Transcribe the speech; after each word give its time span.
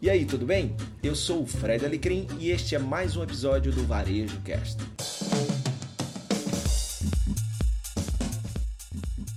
E 0.00 0.10
aí, 0.10 0.26
tudo 0.26 0.44
bem? 0.44 0.76
Eu 1.02 1.14
sou 1.14 1.42
o 1.42 1.46
Fred 1.46 1.82
Alecrim 1.82 2.28
e 2.38 2.50
este 2.50 2.74
é 2.74 2.78
mais 2.78 3.16
um 3.16 3.22
episódio 3.22 3.72
do 3.72 3.86
Varejo 3.86 4.38
Cast. 4.42 4.76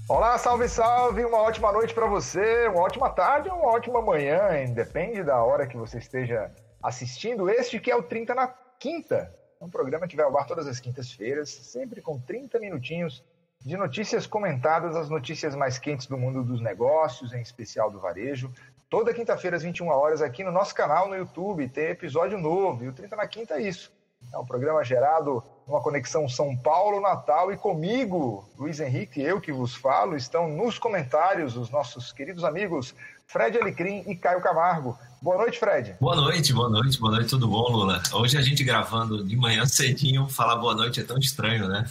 Olá, 0.10 0.38
salve, 0.38 0.68
salve! 0.68 1.24
Uma 1.24 1.38
ótima 1.38 1.72
noite 1.72 1.94
para 1.94 2.08
você, 2.08 2.68
uma 2.68 2.82
ótima 2.82 3.10
tarde 3.10 3.48
ou 3.50 3.56
uma 3.56 3.72
ótima 3.72 4.02
manhã, 4.02 4.50
hein? 4.52 4.74
depende 4.74 5.24
da 5.24 5.42
hora 5.42 5.66
que 5.66 5.78
você 5.78 5.98
esteja 5.98 6.52
assistindo. 6.84 7.50
Este 7.50 7.80
que 7.80 7.90
é 7.90 7.96
o 7.96 8.04
30 8.04 8.36
na 8.36 8.54
Quinta, 8.78 9.34
um 9.62 9.70
programa 9.70 10.10
que 10.10 10.18
vai 10.18 10.26
ao 10.26 10.32
bar 10.32 10.46
todas 10.46 10.68
as 10.68 10.78
quintas-feiras, 10.78 11.50
sempre 11.50 12.02
com 12.02 12.20
30 12.20 12.60
minutinhos 12.60 13.24
de 13.62 13.78
notícias 13.78 14.28
comentadas, 14.28 14.94
as 14.94 15.10
notícias 15.10 15.56
mais 15.56 15.78
quentes 15.78 16.06
do 16.06 16.18
mundo 16.18 16.44
dos 16.44 16.60
negócios, 16.60 17.34
em 17.34 17.42
especial 17.42 17.90
do 17.90 18.00
varejo, 18.00 18.52
Toda 18.90 19.14
quinta-feira, 19.14 19.56
às 19.56 19.62
21 19.62 19.88
horas, 19.90 20.20
aqui 20.20 20.44
no 20.44 20.52
nosso 20.52 20.74
canal 20.74 21.08
no 21.08 21.16
YouTube, 21.16 21.70
tem 21.70 21.90
episódio 21.90 22.40
novo. 22.40 22.84
E 22.84 22.88
o 22.88 22.94
30 22.94 23.16
na 23.16 23.28
Quinta 23.28 23.54
é 23.54 23.62
isso. 23.62 23.92
É 24.34 24.38
um 24.38 24.46
programa 24.46 24.84
gerado 24.84 25.44
numa 25.68 25.80
conexão 25.80 26.28
São 26.28 26.58
Paulo-Natal 26.58 27.54
e 27.54 27.58
comigo, 27.58 28.50
Luiz 28.58 28.80
Henrique, 28.80 29.22
eu 29.22 29.40
que 29.40 29.52
vos 29.52 29.76
falo, 29.76 30.18
estão 30.18 30.48
nos 30.50 30.80
comentários 30.80 31.56
os 31.56 31.70
nossos 31.70 32.12
queridos 32.12 32.44
amigos 32.44 32.96
Fred 33.30 33.60
Alecrim 33.60 34.04
e 34.08 34.16
Caio 34.16 34.42
Camargo. 34.42 34.98
Boa 35.22 35.38
noite, 35.38 35.60
Fred. 35.60 35.96
Boa 36.02 36.16
noite, 36.16 36.52
boa 36.52 36.68
noite, 36.68 37.00
boa 37.00 37.12
noite, 37.12 37.30
tudo 37.30 37.48
bom, 37.48 37.70
Lula? 37.70 38.02
Hoje 38.12 38.36
a 38.36 38.42
gente 38.42 38.64
gravando 38.64 39.24
de 39.24 39.36
manhã 39.36 39.68
cedinho, 39.68 40.28
falar 40.28 40.56
boa 40.56 40.74
noite 40.74 41.00
é 41.00 41.04
tão 41.04 41.16
estranho, 41.20 41.68
né? 41.68 41.86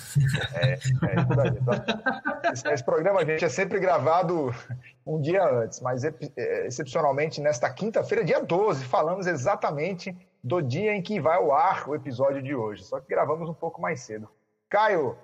É, 0.55 0.73
é 0.73 0.79
isso 0.79 1.05
aí. 1.05 1.49
Então, 1.61 2.53
esse, 2.53 2.69
esse 2.69 2.85
programa, 2.85 3.25
gente, 3.25 3.45
é 3.45 3.49
sempre 3.49 3.79
gravado 3.79 4.53
um 5.07 5.21
dia 5.21 5.49
antes, 5.49 5.81
mas 5.81 6.03
é, 6.03 6.13
excepcionalmente 6.67 7.41
nesta 7.41 7.71
quinta-feira, 7.71 8.25
dia 8.25 8.43
12, 8.43 8.85
falamos 8.87 9.29
exatamente 9.29 10.17
do 10.43 10.61
dia 10.61 10.93
em 10.97 11.03
que 11.03 11.21
vai 11.21 11.37
ao 11.37 11.53
ar 11.53 11.89
o 11.89 11.95
episódio 11.95 12.43
de 12.43 12.53
hoje, 12.53 12.83
só 12.83 12.99
que 12.99 13.09
gravamos 13.09 13.49
um 13.49 13.55
pouco 13.55 13.81
mais 13.81 14.01
cedo. 14.01 14.29
Caio, 14.69 15.17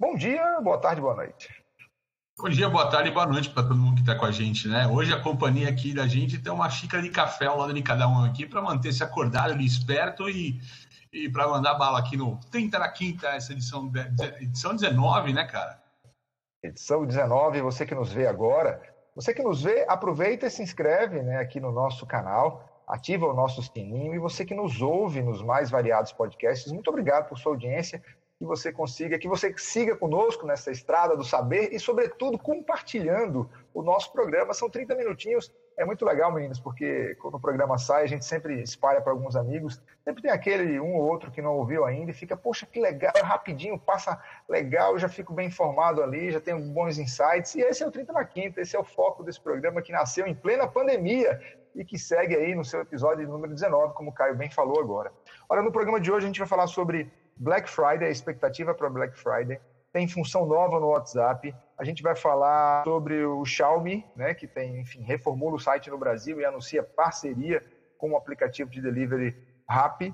bom 0.00 0.16
dia, 0.16 0.58
boa 0.62 0.78
tarde, 0.78 1.02
boa 1.02 1.14
noite. 1.14 1.63
Bom 2.36 2.48
dia, 2.48 2.68
boa 2.68 2.90
tarde 2.90 3.12
boa 3.12 3.26
noite 3.26 3.48
para 3.48 3.62
todo 3.62 3.76
mundo 3.76 3.94
que 3.94 4.00
está 4.00 4.16
com 4.16 4.26
a 4.26 4.32
gente, 4.32 4.66
né? 4.66 4.88
Hoje 4.88 5.12
a 5.12 5.22
companhia 5.22 5.68
aqui 5.68 5.94
da 5.94 6.04
gente 6.08 6.36
tem 6.36 6.52
uma 6.52 6.68
xícara 6.68 7.00
de 7.00 7.08
café 7.08 7.46
ao 7.46 7.56
lado 7.56 7.72
de 7.72 7.80
cada 7.80 8.08
um 8.08 8.24
aqui 8.24 8.44
para 8.44 8.60
manter-se 8.60 9.04
acordado 9.04 9.58
esperto 9.60 10.28
e, 10.28 10.60
e 11.12 11.28
para 11.28 11.46
mandar 11.46 11.74
bala 11.74 12.00
aqui 12.00 12.16
no 12.16 12.36
30 12.50 12.76
na 12.76 12.88
quinta, 12.88 13.28
essa 13.28 13.52
edição, 13.52 13.90
edição 14.40 14.74
19, 14.74 15.32
né, 15.32 15.44
cara? 15.44 15.80
Edição 16.60 17.06
19, 17.06 17.62
você 17.62 17.86
que 17.86 17.94
nos 17.94 18.12
vê 18.12 18.26
agora, 18.26 18.82
você 19.14 19.32
que 19.32 19.42
nos 19.42 19.62
vê, 19.62 19.86
aproveita 19.88 20.46
e 20.46 20.50
se 20.50 20.60
inscreve 20.60 21.22
né, 21.22 21.38
aqui 21.38 21.60
no 21.60 21.70
nosso 21.70 22.04
canal, 22.04 22.82
ativa 22.88 23.26
o 23.26 23.32
nosso 23.32 23.62
sininho 23.62 24.12
e 24.12 24.18
você 24.18 24.44
que 24.44 24.56
nos 24.56 24.82
ouve 24.82 25.22
nos 25.22 25.40
mais 25.40 25.70
variados 25.70 26.12
podcasts, 26.12 26.72
muito 26.72 26.90
obrigado 26.90 27.28
por 27.28 27.38
sua 27.38 27.52
audiência, 27.52 28.02
que 28.38 28.44
você 28.44 28.72
consiga, 28.72 29.18
que 29.18 29.28
você 29.28 29.54
siga 29.56 29.96
conosco 29.96 30.46
nessa 30.46 30.70
estrada 30.70 31.16
do 31.16 31.24
saber 31.24 31.72
e, 31.72 31.78
sobretudo, 31.78 32.38
compartilhando 32.38 33.48
o 33.72 33.82
nosso 33.82 34.12
programa. 34.12 34.52
São 34.52 34.68
30 34.68 34.94
minutinhos 34.94 35.52
é 35.76 35.84
muito 35.84 36.04
legal, 36.04 36.32
meninos, 36.32 36.60
porque 36.60 37.16
quando 37.16 37.34
o 37.34 37.40
programa 37.40 37.76
sai, 37.78 38.04
a 38.04 38.06
gente 38.06 38.24
sempre 38.24 38.62
espalha 38.62 39.00
para 39.00 39.12
alguns 39.12 39.34
amigos. 39.34 39.82
Sempre 40.04 40.22
tem 40.22 40.30
aquele 40.30 40.78
um 40.78 40.94
ou 40.94 41.02
outro 41.02 41.30
que 41.30 41.42
não 41.42 41.56
ouviu 41.56 41.84
ainda 41.84 42.12
e 42.12 42.14
fica, 42.14 42.36
poxa, 42.36 42.64
que 42.64 42.80
legal, 42.80 43.12
é 43.16 43.22
rapidinho, 43.22 43.78
passa 43.78 44.20
legal, 44.48 44.96
já 44.98 45.08
fico 45.08 45.32
bem 45.32 45.48
informado 45.48 46.02
ali, 46.02 46.30
já 46.30 46.40
tenho 46.40 46.60
bons 46.60 46.98
insights. 46.98 47.54
E 47.56 47.60
esse 47.60 47.82
é 47.82 47.86
o 47.86 47.90
30 47.90 48.12
na 48.12 48.24
Quinta, 48.24 48.60
esse 48.60 48.76
é 48.76 48.78
o 48.78 48.84
foco 48.84 49.24
desse 49.24 49.40
programa 49.40 49.82
que 49.82 49.90
nasceu 49.90 50.26
em 50.26 50.34
plena 50.34 50.68
pandemia 50.68 51.40
e 51.74 51.84
que 51.84 51.98
segue 51.98 52.36
aí 52.36 52.54
no 52.54 52.64
seu 52.64 52.80
episódio 52.80 53.26
número 53.26 53.52
19, 53.52 53.94
como 53.94 54.10
o 54.10 54.14
Caio 54.14 54.36
bem 54.36 54.50
falou 54.50 54.78
agora. 54.78 55.12
Olha, 55.48 55.60
no 55.60 55.72
programa 55.72 56.00
de 56.00 56.10
hoje 56.10 56.24
a 56.24 56.28
gente 56.28 56.38
vai 56.38 56.48
falar 56.48 56.68
sobre 56.68 57.10
Black 57.36 57.68
Friday, 57.68 58.08
a 58.08 58.10
expectativa 58.10 58.74
para 58.74 58.88
Black 58.88 59.18
Friday. 59.18 59.60
Tem 59.92 60.08
função 60.08 60.44
nova 60.44 60.80
no 60.80 60.88
WhatsApp, 60.88 61.54
a 61.78 61.84
gente 61.84 62.02
vai 62.02 62.16
falar 62.16 62.82
sobre 62.82 63.24
o 63.24 63.44
Xiaomi, 63.44 64.04
né, 64.16 64.34
que 64.34 64.46
tem, 64.46 64.80
enfim, 64.80 65.02
reformula 65.02 65.54
o 65.54 65.58
site 65.58 65.88
no 65.88 65.96
Brasil 65.96 66.40
e 66.40 66.44
anuncia 66.44 66.82
parceria 66.82 67.62
com 67.96 68.12
o 68.12 68.16
aplicativo 68.16 68.68
de 68.68 68.80
delivery 68.80 69.36
Rappi. 69.68 70.12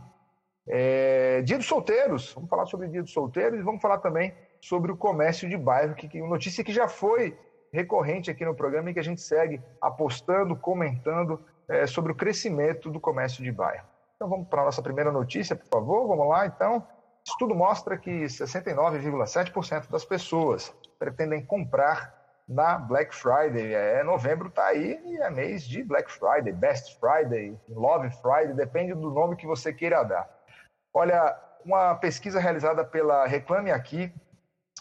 É, 0.68 1.40
dia 1.42 1.56
dos 1.56 1.66
solteiros, 1.66 2.32
vamos 2.34 2.50
falar 2.50 2.66
sobre 2.66 2.88
dia 2.88 3.02
dos 3.02 3.12
solteiros 3.12 3.58
e 3.58 3.62
vamos 3.62 3.80
falar 3.80 3.98
também 3.98 4.34
sobre 4.60 4.92
o 4.92 4.96
comércio 4.96 5.48
de 5.48 5.56
bairro, 5.56 5.94
que, 5.94 6.06
que 6.08 6.20
notícia 6.20 6.62
que 6.62 6.72
já 6.72 6.86
foi 6.86 7.36
recorrente 7.72 8.30
aqui 8.30 8.44
no 8.44 8.54
programa 8.54 8.90
e 8.90 8.94
que 8.94 9.00
a 9.00 9.04
gente 9.04 9.20
segue 9.22 9.60
apostando, 9.80 10.54
comentando 10.54 11.40
é, 11.68 11.86
sobre 11.86 12.12
o 12.12 12.14
crescimento 12.14 12.90
do 12.90 13.00
comércio 13.00 13.42
de 13.42 13.50
bairro. 13.50 13.86
Então 14.16 14.28
vamos 14.28 14.48
para 14.48 14.62
a 14.62 14.64
nossa 14.66 14.82
primeira 14.82 15.10
notícia, 15.10 15.56
por 15.56 15.66
favor. 15.66 16.06
Vamos 16.06 16.28
lá, 16.28 16.46
então. 16.46 16.86
Estudo 17.30 17.54
mostra 17.54 17.96
que 17.96 18.24
69,7% 18.24 19.88
das 19.88 20.04
pessoas 20.04 20.74
pretendem 20.98 21.44
comprar 21.44 22.12
na 22.46 22.76
Black 22.76 23.14
Friday. 23.14 23.72
É, 23.72 24.02
novembro 24.02 24.48
está 24.48 24.66
aí 24.66 25.00
e 25.06 25.16
é 25.16 25.30
mês 25.30 25.62
de 25.62 25.84
Black 25.84 26.10
Friday, 26.10 26.52
Best 26.52 26.98
Friday, 26.98 27.56
Love 27.68 28.10
Friday, 28.20 28.52
depende 28.52 28.94
do 28.94 29.10
nome 29.10 29.36
que 29.36 29.46
você 29.46 29.72
queira 29.72 30.02
dar. 30.02 30.28
Olha, 30.92 31.38
uma 31.64 31.94
pesquisa 31.94 32.40
realizada 32.40 32.84
pela 32.84 33.24
Reclame 33.26 33.70
Aqui 33.70 34.12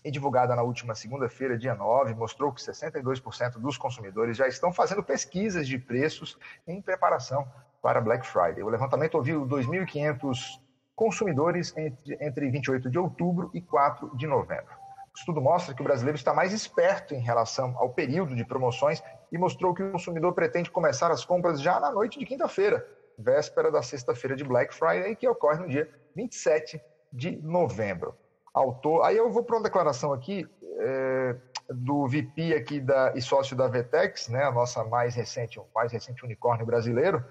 e 0.03 0.09
divulgada 0.09 0.55
na 0.55 0.63
última 0.63 0.95
segunda-feira, 0.95 1.55
dia 1.55 1.75
9, 1.75 2.15
mostrou 2.15 2.51
que 2.51 2.61
62% 2.61 3.59
dos 3.59 3.77
consumidores 3.77 4.35
já 4.35 4.47
estão 4.47 4.73
fazendo 4.73 5.03
pesquisas 5.03 5.67
de 5.67 5.77
preços 5.77 6.35
em 6.67 6.81
preparação 6.81 7.47
para 7.79 8.01
Black 8.01 8.25
Friday. 8.25 8.63
O 8.63 8.69
levantamento 8.69 9.15
ouviu 9.15 9.45
2.500 9.45 10.59
consumidores 10.99 11.73
entre, 11.77 12.17
entre 12.19 12.51
28 12.51 12.89
de 12.89 12.99
outubro 12.99 13.49
e 13.53 13.61
4 13.61 14.17
de 14.17 14.27
novembro. 14.27 14.73
O 15.15 15.17
estudo 15.17 15.39
mostra 15.39 15.73
que 15.73 15.79
o 15.79 15.83
brasileiro 15.85 16.17
está 16.17 16.33
mais 16.33 16.51
esperto 16.51 17.15
em 17.15 17.21
relação 17.21 17.73
ao 17.77 17.89
período 17.91 18.35
de 18.35 18.43
promoções 18.43 19.01
e 19.31 19.37
mostrou 19.37 19.73
que 19.73 19.81
o 19.81 19.93
consumidor 19.93 20.33
pretende 20.33 20.69
começar 20.69 21.09
as 21.09 21.23
compras 21.23 21.61
já 21.61 21.79
na 21.79 21.89
noite 21.89 22.19
de 22.19 22.25
quinta-feira, 22.25 22.85
véspera 23.17 23.71
da 23.71 23.81
sexta-feira 23.81 24.35
de 24.35 24.43
Black 24.43 24.75
Friday, 24.75 25.15
que 25.15 25.25
ocorre 25.25 25.59
no 25.59 25.69
dia 25.69 25.89
27 26.17 26.81
de 27.13 27.37
novembro. 27.37 28.13
Autor, 28.53 29.05
aí 29.05 29.15
eu 29.15 29.31
vou 29.31 29.43
para 29.43 29.55
uma 29.55 29.63
declaração 29.63 30.11
aqui 30.11 30.45
é, 30.79 31.35
do 31.69 32.07
VP 32.07 32.55
aqui 32.55 32.81
da, 32.81 33.13
e 33.15 33.21
sócio 33.21 33.55
da 33.55 33.69
Vetex, 33.69 34.27
né, 34.27 34.43
a 34.43 34.51
nossa 34.51 34.83
mais 34.83 35.15
recente, 35.15 35.61
mais 35.73 35.93
recente 35.93 36.25
unicórnio 36.25 36.65
brasileiro, 36.65 37.23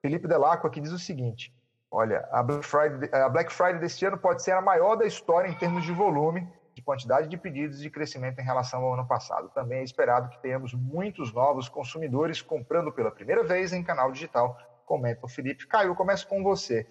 Felipe 0.00 0.26
Delacqua, 0.26 0.68
que 0.68 0.80
diz 0.80 0.90
o 0.90 0.98
seguinte: 0.98 1.54
olha, 1.92 2.26
a 2.32 2.42
Black 2.42 2.64
Friday, 2.64 3.10
a 3.12 3.28
Black 3.28 3.52
Friday 3.52 3.78
deste 3.78 4.04
ano 4.06 4.18
pode 4.18 4.42
ser 4.42 4.52
a 4.52 4.60
maior 4.60 4.96
da 4.96 5.06
história 5.06 5.48
em 5.48 5.54
termos 5.54 5.84
de 5.84 5.92
volume 5.92 6.48
de 6.74 6.82
quantidade 6.82 7.28
de 7.28 7.36
pedidos 7.36 7.78
e 7.78 7.82
de 7.82 7.90
crescimento 7.90 8.38
em 8.40 8.44
relação 8.44 8.82
ao 8.82 8.94
ano 8.94 9.06
passado. 9.06 9.50
Também 9.50 9.80
é 9.80 9.84
esperado 9.84 10.30
que 10.30 10.40
tenhamos 10.40 10.72
muitos 10.72 11.32
novos 11.32 11.68
consumidores 11.68 12.40
comprando 12.40 12.90
pela 12.90 13.10
primeira 13.10 13.44
vez 13.44 13.74
em 13.74 13.84
canal 13.84 14.10
digital, 14.10 14.56
comenta 14.86 15.26
o 15.26 15.28
Felipe. 15.28 15.66
Caio, 15.66 15.94
começo 15.94 16.26
com 16.26 16.42
você. 16.42 16.86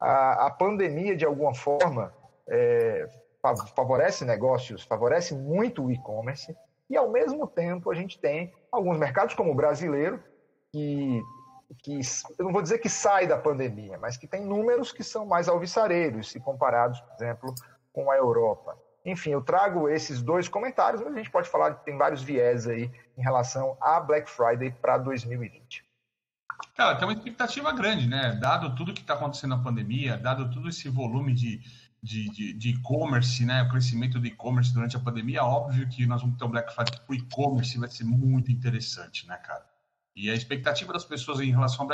A, 0.00 0.46
a 0.46 0.50
pandemia, 0.50 1.14
de 1.14 1.24
alguma 1.24 1.54
forma, 1.54 2.14
é, 2.48 3.06
favorece 3.74 4.24
negócios, 4.24 4.82
favorece 4.82 5.34
muito 5.34 5.84
o 5.84 5.90
e-commerce, 5.90 6.56
e 6.88 6.96
ao 6.96 7.10
mesmo 7.10 7.46
tempo 7.46 7.90
a 7.90 7.94
gente 7.94 8.18
tem 8.18 8.52
alguns 8.70 8.98
mercados, 8.98 9.34
como 9.34 9.52
o 9.52 9.54
brasileiro, 9.54 10.22
que, 10.72 11.20
que 11.82 12.00
eu 12.38 12.44
não 12.44 12.52
vou 12.52 12.62
dizer 12.62 12.78
que 12.78 12.88
sai 12.88 13.26
da 13.26 13.36
pandemia, 13.36 13.98
mas 13.98 14.16
que 14.16 14.26
tem 14.26 14.44
números 14.44 14.92
que 14.92 15.02
são 15.02 15.26
mais 15.26 15.48
alvissareiros, 15.48 16.30
se 16.30 16.40
comparados, 16.40 17.00
por 17.00 17.14
exemplo, 17.14 17.54
com 17.92 18.10
a 18.10 18.16
Europa. 18.16 18.76
Enfim, 19.04 19.30
eu 19.30 19.40
trago 19.40 19.88
esses 19.88 20.20
dois 20.20 20.48
comentários, 20.48 21.00
mas 21.02 21.14
a 21.14 21.16
gente 21.16 21.30
pode 21.30 21.48
falar 21.48 21.74
que 21.74 21.84
tem 21.84 21.96
vários 21.96 22.22
viés 22.22 22.66
aí 22.66 22.90
em 23.16 23.22
relação 23.22 23.76
a 23.80 24.00
Black 24.00 24.28
Friday 24.28 24.70
para 24.70 24.98
2020. 24.98 25.84
Cara, 26.74 26.96
tem 26.96 27.06
uma 27.06 27.14
expectativa 27.14 27.72
grande, 27.72 28.08
né? 28.08 28.36
Dado 28.40 28.74
tudo 28.74 28.92
que 28.92 29.00
está 29.00 29.14
acontecendo 29.14 29.56
na 29.56 29.62
pandemia, 29.62 30.16
dado 30.16 30.50
todo 30.50 30.68
esse 30.68 30.88
volume 30.88 31.32
de 31.32 31.60
de 32.02 32.70
e-commerce, 32.70 33.44
né? 33.44 33.62
O 33.62 33.68
crescimento 33.68 34.20
do 34.20 34.26
e-commerce 34.26 34.72
durante 34.72 34.96
a 34.96 35.00
pandemia, 35.00 35.42
óbvio 35.42 35.88
que 35.88 36.06
nós 36.06 36.22
vamos 36.22 36.38
ter 36.38 36.44
um 36.44 36.50
Black 36.50 36.72
Friday 36.72 37.00
para 37.00 37.12
o 37.12 37.14
e-commerce, 37.16 37.78
vai 37.78 37.90
ser 37.90 38.04
muito 38.04 38.52
interessante, 38.52 39.26
né, 39.26 39.36
cara? 39.36 39.64
E 40.16 40.30
a 40.30 40.34
expectativa 40.34 40.94
das 40.94 41.04
pessoas 41.04 41.40
em 41.40 41.50
relação 41.50 41.86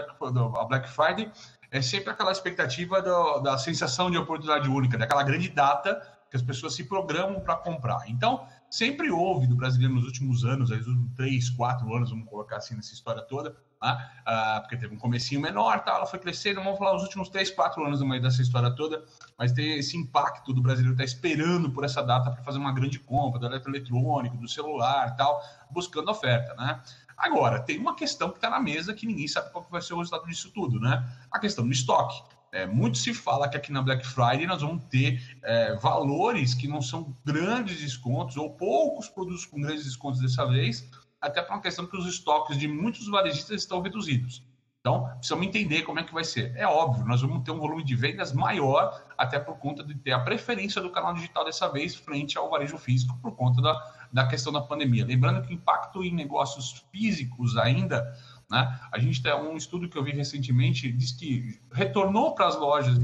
ao 0.55 0.69
Black, 0.69 0.89
Friday 0.89 1.31
é 1.73 1.83
sempre 1.83 2.11
aquela 2.11 2.31
expectativa 2.31 3.03
do, 3.03 3.41
da 3.41 3.59
sensação 3.59 4.11
de 4.11 4.17
oportunidade 4.17 4.69
única, 4.69 4.97
daquela 4.97 5.25
grande 5.25 5.49
data 5.49 6.01
que 6.31 6.37
as 6.37 6.43
pessoas 6.43 6.75
se 6.75 6.85
programam 6.85 7.41
para 7.41 7.57
comprar. 7.57 8.09
Então, 8.09 8.47
sempre 8.71 9.11
houve 9.11 9.47
do 9.47 9.55
brasileiro 9.55 9.95
nos 9.95 10.05
últimos 10.05 10.47
anos, 10.47 10.73
aí, 10.73 10.79
nos 10.79 10.87
últimos 10.87 11.15
três, 11.15 11.51
quatro 11.51 11.95
anos, 11.95 12.09
vamos 12.09 12.27
colocar 12.27 12.57
assim 12.57 12.75
nessa 12.75 12.95
história 12.95 13.21
toda, 13.21 13.51
né? 13.51 14.11
ah, 14.25 14.59
porque 14.63 14.79
teve 14.79 14.95
um 14.95 14.99
comecinho 14.99 15.43
menor, 15.43 15.85
tá? 15.85 15.93
ela 15.93 16.07
foi 16.07 16.19
crescendo, 16.19 16.63
vamos 16.63 16.79
falar 16.79 16.97
os 16.97 17.03
últimos 17.03 17.29
três, 17.29 17.51
quatro 17.51 17.85
anos 17.85 18.01
no 18.01 18.07
meio 18.07 18.23
dessa 18.23 18.41
história 18.41 18.71
toda, 18.71 19.05
mas 19.37 19.53
tem 19.53 19.79
esse 19.79 19.95
impacto 19.95 20.55
do 20.55 20.63
brasileiro 20.63 20.95
estar 20.95 21.05
tá 21.05 21.05
esperando 21.05 21.71
por 21.71 21.85
essa 21.85 22.03
data 22.03 22.31
para 22.31 22.43
fazer 22.43 22.57
uma 22.57 22.73
grande 22.73 22.99
compra 22.99 23.39
do 23.39 23.45
eletroeletrônico, 23.45 24.39
do 24.39 24.49
celular 24.49 25.15
tal, 25.17 25.39
buscando 25.71 26.11
oferta, 26.11 26.55
né? 26.55 26.81
Agora, 27.17 27.61
tem 27.61 27.79
uma 27.79 27.94
questão 27.94 28.31
que 28.31 28.37
está 28.37 28.50
na 28.50 28.61
mesa 28.61 28.94
que 28.94 29.06
ninguém 29.06 29.29
sabe 29.29 29.50
qual 29.50 29.67
vai 29.70 29.82
ser 29.82 29.94
o 29.94 29.99
resultado 29.99 30.26
disso 30.26 30.50
tudo, 30.53 30.81
né? 30.81 31.05
A 31.31 31.38
questão 31.38 31.64
do 31.64 31.73
estoque. 31.73 32.23
É, 32.53 32.67
muito 32.67 32.99
se 32.99 33.14
fala 33.14 33.49
que 33.49 33.56
aqui 33.56 33.73
na 33.73 33.81
Black 33.81 34.06
Friday 34.06 34.47
nós 34.47 34.61
vamos 34.61 34.85
ter 34.85 35.38
é, 35.43 35.75
valores 35.76 36.53
que 36.53 36.69
não 36.69 36.82
são 36.82 37.14
grandes 37.25 37.81
descontos 37.81 38.37
ou 38.37 38.50
poucos 38.50 39.09
produtos 39.09 39.47
com 39.47 39.59
grandes 39.59 39.85
descontos 39.85 40.20
dessa 40.20 40.44
vez, 40.44 40.87
até 41.19 41.41
por 41.41 41.55
uma 41.55 41.62
questão 41.62 41.87
que 41.87 41.97
os 41.97 42.06
estoques 42.06 42.59
de 42.59 42.69
muitos 42.69 43.09
varejistas 43.09 43.62
estão 43.62 43.81
reduzidos. 43.81 44.44
Então, 44.82 45.09
precisamos 45.14 45.47
entender 45.47 45.82
como 45.82 46.00
é 46.00 46.03
que 46.03 46.12
vai 46.12 46.25
ser. 46.25 46.53
É 46.56 46.67
óbvio, 46.67 47.05
nós 47.05 47.23
vamos 47.23 47.44
ter 47.44 47.53
um 47.53 47.59
volume 47.59 47.85
de 47.85 47.94
vendas 47.94 48.32
maior, 48.32 49.00
até 49.17 49.38
por 49.38 49.56
conta 49.56 49.85
de 49.85 49.94
ter 49.94 50.11
a 50.11 50.19
preferência 50.19 50.82
do 50.82 50.91
canal 50.91 51.14
digital 51.14 51.44
dessa 51.44 51.69
vez 51.69 51.94
frente 51.94 52.37
ao 52.37 52.50
varejo 52.50 52.76
físico, 52.76 53.17
por 53.23 53.31
conta 53.37 53.62
da, 53.62 54.01
da 54.12 54.26
questão 54.26 54.53
da 54.53 54.61
pandemia. 54.61 55.05
Lembrando 55.05 55.43
que 55.43 55.49
o 55.49 55.55
impacto 55.55 56.05
em 56.05 56.14
negócios 56.14 56.85
físicos 56.93 57.56
ainda, 57.56 58.14
né, 58.50 58.79
a 58.93 58.99
gente 58.99 59.23
tem 59.23 59.32
um 59.35 59.56
estudo 59.56 59.88
que 59.88 59.97
eu 59.97 60.05
vi 60.05 60.12
recentemente, 60.12 60.93
diz 60.93 61.12
que 61.12 61.61
retornou 61.73 62.35
para 62.35 62.47
as 62.47 62.56
lojas, 62.56 62.99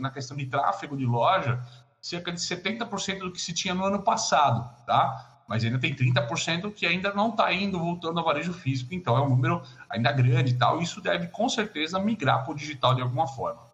na 0.00 0.10
questão 0.10 0.36
de 0.36 0.46
tráfego 0.46 0.96
de 0.96 1.04
loja, 1.04 1.60
cerca 2.00 2.32
de 2.32 2.40
70% 2.40 3.20
do 3.20 3.32
que 3.32 3.40
se 3.40 3.52
tinha 3.52 3.74
no 3.74 3.84
ano 3.84 4.02
passado, 4.02 4.68
tá? 4.86 5.32
mas 5.48 5.64
ainda 5.64 5.78
tem 5.78 5.94
30% 5.94 6.72
que 6.72 6.86
ainda 6.86 7.12
não 7.12 7.30
está 7.30 7.52
indo 7.52 7.78
voltando 7.78 8.18
ao 8.18 8.24
varejo 8.24 8.52
físico, 8.52 8.94
então 8.94 9.16
é 9.16 9.20
um 9.20 9.28
número 9.28 9.62
ainda 9.90 10.10
grande 10.10 10.52
e 10.52 10.56
tal. 10.56 10.80
Isso 10.80 11.00
deve 11.00 11.26
com 11.28 11.48
certeza 11.48 11.98
migrar 11.98 12.42
para 12.44 12.52
o 12.52 12.56
digital 12.56 12.94
de 12.94 13.02
alguma 13.02 13.26
forma. 13.26 13.71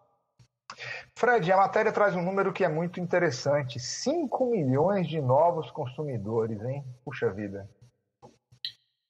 Fred, 1.19 1.51
a 1.51 1.57
matéria 1.57 1.91
traz 1.91 2.15
um 2.15 2.23
número 2.23 2.53
que 2.53 2.63
é 2.63 2.69
muito 2.69 2.97
interessante: 2.97 3.77
5 3.77 4.49
milhões 4.49 5.05
de 5.05 5.19
novos 5.19 5.69
consumidores, 5.69 6.61
hein? 6.63 6.81
Puxa 7.03 7.29
vida. 7.29 7.69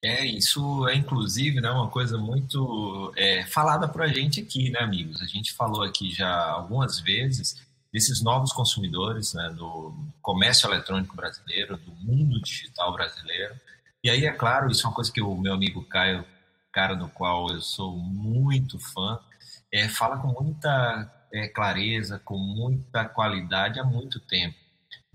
É, 0.04 0.26
isso 0.26 0.88
é 0.88 0.96
inclusive 0.96 1.62
né, 1.62 1.70
uma 1.70 1.88
coisa 1.88 2.18
muito 2.18 3.14
é, 3.16 3.46
falada 3.46 3.88
para 3.88 4.06
a 4.06 4.08
gente 4.08 4.42
aqui, 4.42 4.72
né, 4.72 4.80
amigos? 4.80 5.22
A 5.22 5.26
gente 5.26 5.54
falou 5.54 5.84
aqui 5.84 6.10
já 6.10 6.50
algumas 6.50 7.00
vezes 7.00 7.64
desses 7.94 8.24
novos 8.24 8.52
consumidores 8.54 9.36
né, 9.36 9.50
do 9.56 9.94
comércio 10.20 10.68
eletrônico 10.68 11.16
brasileiro, 11.16 11.78
do 11.78 11.92
mundo 11.92 12.42
digital 12.42 12.92
brasileiro. 12.92 13.54
E 14.04 14.10
aí, 14.10 14.26
é 14.26 14.32
claro, 14.32 14.72
isso 14.72 14.84
é 14.84 14.90
uma 14.90 14.96
coisa 14.96 15.12
que 15.12 15.22
o 15.22 15.38
meu 15.38 15.54
amigo 15.54 15.84
Caio, 15.86 16.26
cara 16.72 16.96
do 16.96 17.08
qual 17.10 17.52
eu 17.52 17.62
sou 17.62 17.96
muito 17.98 18.80
fã, 18.80 19.20
é, 19.72 19.88
fala 19.88 20.18
com 20.18 20.44
muita 20.44 21.19
é, 21.32 21.48
clareza, 21.48 22.20
com 22.20 22.38
muita 22.38 23.06
qualidade 23.06 23.80
há 23.80 23.84
muito 23.84 24.20
tempo. 24.20 24.58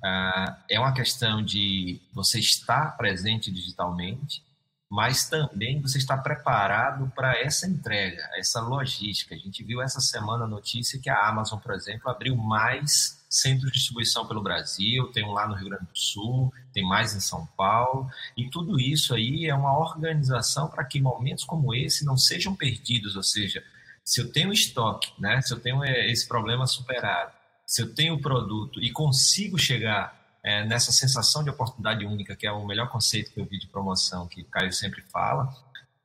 Ah, 0.03 0.59
é 0.69 0.79
uma 0.79 0.93
questão 0.93 1.43
de 1.43 2.01
você 2.13 2.39
estar 2.39 2.97
presente 2.97 3.51
digitalmente, 3.51 4.43
mas 4.91 5.29
também 5.29 5.81
você 5.81 5.99
está 5.99 6.17
preparado 6.17 7.11
para 7.17 7.37
essa 7.41 7.67
entrega, 7.67 8.23
essa 8.37 8.61
logística. 8.61 9.35
A 9.35 9.39
gente 9.39 9.65
viu 9.65 9.83
essa 9.83 10.01
semana 10.01 10.45
a 10.45 10.49
notícia 10.49 11.01
que 11.01 11.09
a 11.09 11.27
Amazon, 11.27 11.59
por 11.59 11.73
exemplo, 11.73 12.09
abriu 12.11 12.37
mais 12.37 13.25
centros 13.29 13.73
de 13.73 13.79
distribuição 13.79 14.27
pelo 14.29 14.43
Brasil, 14.43 15.11
tem 15.11 15.25
um 15.25 15.33
lá 15.33 15.49
no 15.49 15.55
Rio 15.55 15.71
Grande 15.71 15.87
do 15.87 15.99
Sul, 15.99 16.53
tem 16.73 16.87
mais 16.87 17.17
em 17.17 17.21
São 17.21 17.47
Paulo, 17.57 18.09
e 18.37 18.49
tudo 18.49 18.79
isso 18.79 19.15
aí 19.15 19.47
é 19.47 19.55
uma 19.55 19.77
organização 19.77 20.69
para 20.69 20.85
que 20.85 21.01
momentos 21.01 21.45
como 21.45 21.75
esse 21.75 22.05
não 22.05 22.17
sejam 22.17 22.55
perdidos, 22.55 23.17
ou 23.17 23.23
seja, 23.23 23.65
se 24.05 24.21
eu 24.21 24.31
tenho 24.31 24.53
estoque, 24.53 25.13
né, 25.19 25.41
se 25.41 25.53
eu 25.53 25.59
tenho 25.59 25.83
é, 25.83 26.11
esse 26.11 26.29
problema 26.29 26.67
superado, 26.67 27.33
se 27.67 27.83
eu 27.83 27.95
tenho 27.95 28.15
o 28.15 28.21
produto 28.21 28.81
e 28.83 28.91
consigo 28.91 29.59
chegar 29.59 30.39
é, 30.45 30.65
nessa 30.65 30.93
sensação 30.93 31.43
de 31.43 31.49
oportunidade 31.49 32.05
única, 32.05 32.37
que 32.37 32.47
é 32.47 32.53
o 32.53 32.67
melhor 32.67 32.91
conceito 32.91 33.33
que 33.33 33.41
eu 33.41 33.47
vi 33.47 33.59
de 33.59 33.67
promoção, 33.67 34.29
que 34.29 34.43
o 34.43 34.45
Caio 34.45 34.73
sempre 34.73 35.03
fala, 35.11 35.49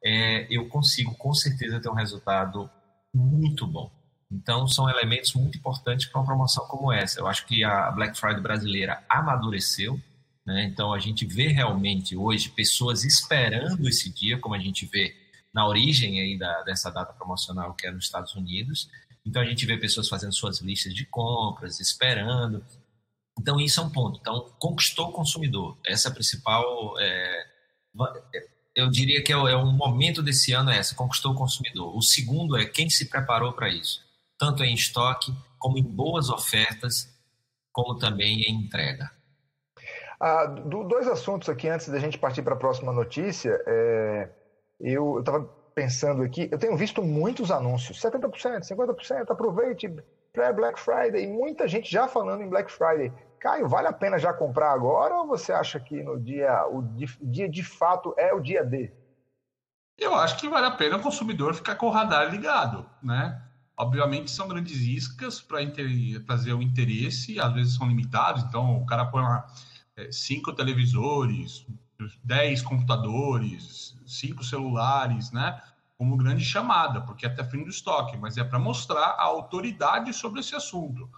é, 0.04 0.48
eu 0.50 0.70
consigo 0.70 1.14
com 1.16 1.34
certeza 1.34 1.82
ter 1.82 1.90
um 1.90 1.94
resultado 1.94 2.70
muito 3.14 3.68
bom. 3.68 3.92
Então, 4.32 4.68
são 4.68 4.90
elementos 4.90 5.34
muito 5.34 5.58
importantes 5.58 6.06
para 6.06 6.22
uma 6.22 6.26
promoção 6.26 6.66
como 6.68 6.94
essa. 6.94 7.20
Eu 7.20 7.28
acho 7.28 7.46
que 7.48 7.64
a 7.64 7.92
Black 7.92 8.18
Friday 8.18 8.40
brasileira 8.40 9.04
amadureceu. 9.10 10.00
Né? 10.46 10.66
Então, 10.66 10.94
a 10.94 11.00
gente 11.00 11.26
vê 11.26 11.48
realmente 11.48 12.16
hoje 12.16 12.50
pessoas 12.50 13.04
esperando 13.04 13.90
esse 13.90 14.10
dia, 14.14 14.38
como 14.38 14.54
a 14.54 14.60
gente 14.60 14.86
vê 14.86 15.16
na 15.54 15.68
origem 15.68 16.20
aí 16.20 16.38
da, 16.38 16.62
dessa 16.64 16.92
data 16.92 17.14
promocional, 17.14 17.74
que 17.74 17.88
é 17.88 17.92
nos 17.92 18.06
Estados 18.06 18.36
Unidos. 18.36 18.90
Então, 19.26 19.42
a 19.42 19.46
gente 19.46 19.66
vê 19.66 19.78
pessoas 19.78 20.08
fazendo 20.08 20.34
suas 20.34 20.60
listas 20.60 20.94
de 20.94 21.06
compras, 21.06 21.80
esperando. 21.80 22.64
Então, 23.40 23.60
isso 23.60 23.80
é 23.80 23.84
um 23.84 23.90
ponto. 23.90 24.20
Então, 24.20 24.54
conquistou 24.60 25.10
o 25.10 25.12
consumidor. 25.12 25.78
Essa 25.86 26.10
é 26.10 26.12
a 26.12 26.14
principal. 26.14 26.98
É, 27.00 27.46
eu 28.76 28.90
diria 28.90 29.24
que 29.24 29.34
é, 29.34 29.36
é 29.36 29.56
um 29.56 29.72
momento 29.72 30.22
desse 30.22 30.54
ano 30.54 30.70
é 30.70 30.78
essa, 30.78 30.96
conquistou 30.96 31.34
o 31.34 31.38
consumidor. 31.38 31.96
O 31.96 32.02
segundo 32.02 32.58
é 32.58 32.66
quem 32.66 32.90
se 32.90 33.10
preparou 33.10 33.54
para 33.54 33.70
isso, 33.70 34.02
tanto 34.38 34.64
em 34.64 34.74
estoque, 34.74 35.34
como 35.58 35.78
em 35.78 35.84
boas 35.84 36.30
ofertas, 36.30 37.10
como 37.72 37.98
também 37.98 38.42
em 38.44 38.56
entrega. 38.64 39.12
Ah, 40.20 40.46
do, 40.46 40.84
dois 40.84 41.08
assuntos 41.08 41.48
aqui 41.48 41.68
antes 41.70 41.88
da 41.88 42.00
gente 42.00 42.18
partir 42.18 42.42
para 42.42 42.54
a 42.54 42.58
próxima 42.58 42.92
notícia. 42.92 43.58
É, 43.66 44.30
eu 44.80 45.20
estava 45.20 45.44
pensando 45.76 46.24
aqui, 46.24 46.50
eu 46.52 46.58
tenho 46.58 46.76
visto 46.76 47.02
muitos 47.02 47.52
anúncios, 47.52 48.02
70%, 48.02 48.62
50%, 48.62 49.30
aproveite 49.30 49.94
pré-Black 50.34 50.80
Friday, 50.80 51.28
muita 51.28 51.68
gente 51.68 51.90
já 51.90 52.08
falando 52.08 52.44
em 52.44 52.50
Black 52.50 52.72
Friday. 52.72 53.12
Caio, 53.40 53.68
vale 53.68 53.88
a 53.88 53.94
pena 53.94 54.20
já 54.20 54.34
comprar 54.34 54.74
agora 54.74 55.16
ou 55.16 55.28
você 55.28 55.54
acha 55.54 55.80
que 55.80 56.04
no 56.04 56.20
dia 56.20 56.68
o 56.68 56.82
dia 57.22 57.48
de 57.48 57.64
fato 57.64 58.14
é 58.18 58.34
o 58.34 58.42
dia 58.42 58.64
D? 58.64 58.92
Eu 59.98 60.14
acho 60.16 60.38
que 60.38 60.50
vale 60.50 60.66
a 60.66 60.72
pena 60.72 60.98
o 60.98 61.02
consumidor 61.02 61.54
ficar 61.54 61.76
com 61.76 61.88
o 61.88 61.92
radar 61.92 62.30
ligado, 62.30 62.86
né? 63.02 63.42
Obviamente 63.78 64.30
são 64.30 64.48
grandes 64.48 64.82
iscas 64.82 65.42
para 65.42 65.60
trazer 66.26 66.54
o 66.54 66.62
interesse, 66.62 67.40
às 67.40 67.54
vezes 67.54 67.76
são 67.76 67.88
limitados, 67.88 68.44
então 68.44 68.82
o 68.82 68.86
cara 68.86 69.06
põe 69.06 69.24
lá 69.24 69.48
é, 69.96 70.12
cinco 70.12 70.54
televisores, 70.54 71.66
dez 72.24 72.62
computadores, 72.62 73.96
cinco 74.06 74.44
celulares, 74.44 75.32
né? 75.32 75.62
Como 75.98 76.18
grande 76.18 76.44
chamada, 76.44 77.02
porque 77.02 77.26
é 77.26 77.30
até 77.30 77.44
fim 77.44 77.64
do 77.64 77.70
estoque, 77.70 78.18
mas 78.18 78.38
é 78.38 78.44
para 78.44 78.58
mostrar 78.58 79.16
a 79.18 79.24
autoridade 79.24 80.14
sobre 80.14 80.40
esse 80.40 80.56
assunto 80.56 81.10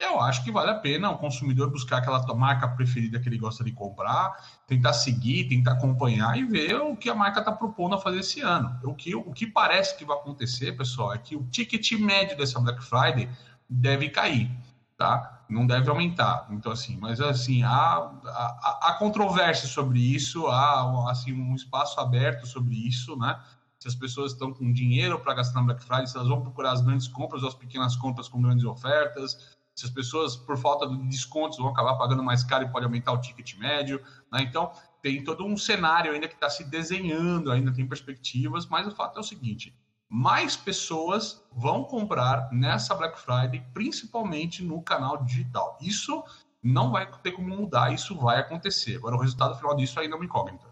eu 0.00 0.18
acho 0.18 0.42
que 0.42 0.50
vale 0.50 0.70
a 0.70 0.74
pena 0.74 1.10
o 1.10 1.18
consumidor 1.18 1.70
buscar 1.70 1.98
aquela 1.98 2.20
marca 2.34 2.66
preferida 2.66 3.20
que 3.20 3.28
ele 3.28 3.36
gosta 3.36 3.62
de 3.62 3.70
comprar, 3.70 4.34
tentar 4.66 4.94
seguir, 4.94 5.46
tentar 5.48 5.72
acompanhar 5.72 6.38
e 6.38 6.44
ver 6.44 6.74
o 6.76 6.96
que 6.96 7.10
a 7.10 7.14
marca 7.14 7.40
está 7.40 7.52
propondo 7.52 7.94
a 7.94 7.98
fazer 7.98 8.20
esse 8.20 8.40
ano. 8.40 8.80
O 8.82 8.94
que, 8.94 9.14
o 9.14 9.30
que 9.30 9.46
parece 9.46 9.96
que 9.98 10.04
vai 10.04 10.16
acontecer, 10.16 10.72
pessoal, 10.72 11.12
é 11.12 11.18
que 11.18 11.36
o 11.36 11.44
ticket 11.50 11.92
médio 11.92 12.36
dessa 12.36 12.58
Black 12.58 12.82
Friday 12.82 13.28
deve 13.68 14.08
cair, 14.08 14.50
tá? 14.96 15.39
Não 15.50 15.66
deve 15.66 15.90
aumentar. 15.90 16.46
Então, 16.50 16.70
assim, 16.70 16.96
mas 16.96 17.20
assim, 17.20 17.62
há, 17.64 18.10
há, 18.24 18.78
há 18.82 18.96
controvérsia 18.98 19.68
sobre 19.68 19.98
isso, 19.98 20.46
há 20.46 21.10
assim, 21.10 21.32
um 21.32 21.54
espaço 21.54 21.98
aberto 21.98 22.46
sobre 22.46 22.74
isso, 22.74 23.16
né? 23.16 23.38
Se 23.78 23.88
as 23.88 23.94
pessoas 23.94 24.32
estão 24.32 24.52
com 24.52 24.72
dinheiro 24.72 25.18
para 25.18 25.34
gastar 25.34 25.60
na 25.60 25.66
Black 25.66 25.82
Friday, 25.82 26.06
se 26.06 26.16
elas 26.16 26.28
vão 26.28 26.40
procurar 26.40 26.72
as 26.72 26.82
grandes 26.82 27.08
compras 27.08 27.42
ou 27.42 27.48
as 27.48 27.54
pequenas 27.54 27.96
compras 27.96 28.28
com 28.28 28.40
grandes 28.40 28.64
ofertas, 28.64 29.58
se 29.74 29.86
as 29.86 29.90
pessoas, 29.90 30.36
por 30.36 30.58
falta 30.58 30.86
de 30.86 30.96
descontos, 31.08 31.58
vão 31.58 31.68
acabar 31.68 31.94
pagando 31.96 32.22
mais 32.22 32.44
caro 32.44 32.64
e 32.64 32.68
pode 32.68 32.84
aumentar 32.84 33.12
o 33.12 33.18
ticket 33.18 33.56
médio. 33.56 34.00
Né? 34.30 34.42
Então, 34.42 34.70
tem 35.02 35.24
todo 35.24 35.44
um 35.44 35.56
cenário 35.56 36.12
ainda 36.12 36.28
que 36.28 36.34
está 36.34 36.50
se 36.50 36.64
desenhando, 36.64 37.50
ainda 37.50 37.72
tem 37.72 37.86
perspectivas, 37.86 38.66
mas 38.66 38.86
o 38.86 38.94
fato 38.94 39.16
é 39.16 39.20
o 39.20 39.24
seguinte: 39.24 39.74
mais 40.10 40.56
pessoas 40.56 41.42
vão 41.52 41.84
comprar 41.84 42.50
nessa 42.52 42.94
Black 42.94 43.18
Friday, 43.20 43.64
principalmente 43.72 44.62
no 44.62 44.82
canal 44.82 45.24
digital. 45.24 45.78
Isso 45.80 46.24
não 46.62 46.90
vai 46.90 47.10
ter 47.22 47.32
como 47.32 47.56
mudar, 47.56 47.94
isso 47.94 48.16
vai 48.16 48.40
acontecer. 48.40 48.96
Agora, 48.96 49.16
o 49.16 49.20
resultado 49.20 49.56
final 49.56 49.76
disso 49.76 50.00
ainda 50.00 50.14
é 50.14 50.16
uma 50.16 50.24
incógnita. 50.24 50.66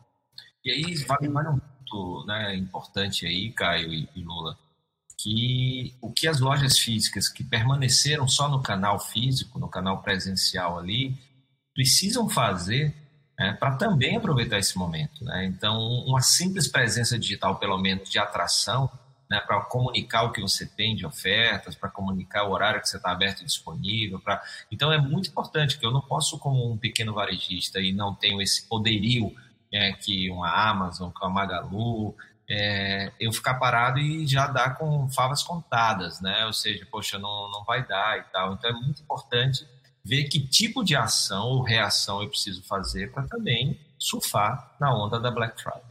E 0.64 0.70
aí, 0.70 0.96
vale 1.04 1.28
mais 1.28 1.48
um 1.48 1.58
ponto 1.58 2.26
né, 2.26 2.56
importante 2.56 3.24
aí, 3.24 3.52
Caio 3.52 3.94
e, 3.94 4.08
e 4.14 4.22
Lula 4.22 4.58
que 5.18 5.96
o 6.00 6.12
que 6.12 6.28
as 6.28 6.38
lojas 6.38 6.78
físicas 6.78 7.28
que 7.28 7.42
permaneceram 7.42 8.28
só 8.28 8.48
no 8.48 8.62
canal 8.62 9.00
físico, 9.00 9.58
no 9.58 9.68
canal 9.68 10.00
presencial 10.00 10.78
ali, 10.78 11.18
precisam 11.74 12.28
fazer 12.28 12.94
né, 13.36 13.52
para 13.58 13.74
também 13.74 14.16
aproveitar 14.16 14.58
esse 14.58 14.78
momento. 14.78 15.24
Né? 15.24 15.46
Então, 15.46 15.76
uma 16.06 16.20
simples 16.20 16.68
presença 16.68 17.18
digital, 17.18 17.56
pelo 17.56 17.78
menos 17.78 18.08
de 18.08 18.18
atração, 18.18 18.88
né, 19.30 19.40
para 19.40 19.60
comunicar 19.62 20.22
o 20.22 20.32
que 20.32 20.40
você 20.40 20.66
tem 20.66 20.96
de 20.96 21.04
ofertas, 21.04 21.74
para 21.74 21.90
comunicar 21.90 22.44
o 22.44 22.52
horário 22.52 22.80
que 22.80 22.88
você 22.88 22.96
está 22.96 23.10
aberto 23.10 23.42
e 23.42 23.44
disponível. 23.44 24.18
Pra... 24.20 24.42
Então, 24.70 24.92
é 24.92 24.98
muito 24.98 25.30
importante 25.30 25.78
que 25.78 25.84
eu 25.84 25.90
não 25.90 26.00
posso, 26.00 26.38
como 26.38 26.70
um 26.70 26.76
pequeno 26.78 27.12
varejista, 27.12 27.80
e 27.80 27.92
não 27.92 28.14
tenho 28.14 28.40
esse 28.40 28.66
poderio 28.66 29.34
né, 29.72 29.92
que 29.92 30.30
uma 30.30 30.50
Amazon, 30.50 31.10
que 31.10 31.20
uma 31.22 31.30
Magalu, 31.30 32.16
é, 32.48 33.12
eu 33.20 33.30
ficar 33.30 33.54
parado 33.54 33.98
e 33.98 34.26
já 34.26 34.46
dar 34.46 34.76
com 34.76 35.08
favas 35.10 35.42
contadas, 35.42 36.20
né? 36.20 36.46
Ou 36.46 36.52
seja, 36.52 36.86
poxa, 36.90 37.18
não, 37.18 37.50
não 37.50 37.62
vai 37.64 37.86
dar 37.86 38.18
e 38.18 38.22
tal. 38.32 38.54
Então 38.54 38.70
é 38.70 38.72
muito 38.72 39.02
importante 39.02 39.68
ver 40.02 40.24
que 40.24 40.40
tipo 40.40 40.82
de 40.82 40.96
ação 40.96 41.46
ou 41.48 41.62
reação 41.62 42.22
eu 42.22 42.28
preciso 42.28 42.62
fazer 42.62 43.12
para 43.12 43.24
também 43.24 43.78
surfar 43.98 44.74
na 44.80 44.94
onda 44.94 45.20
da 45.20 45.30
Black 45.30 45.60
Friday. 45.60 45.87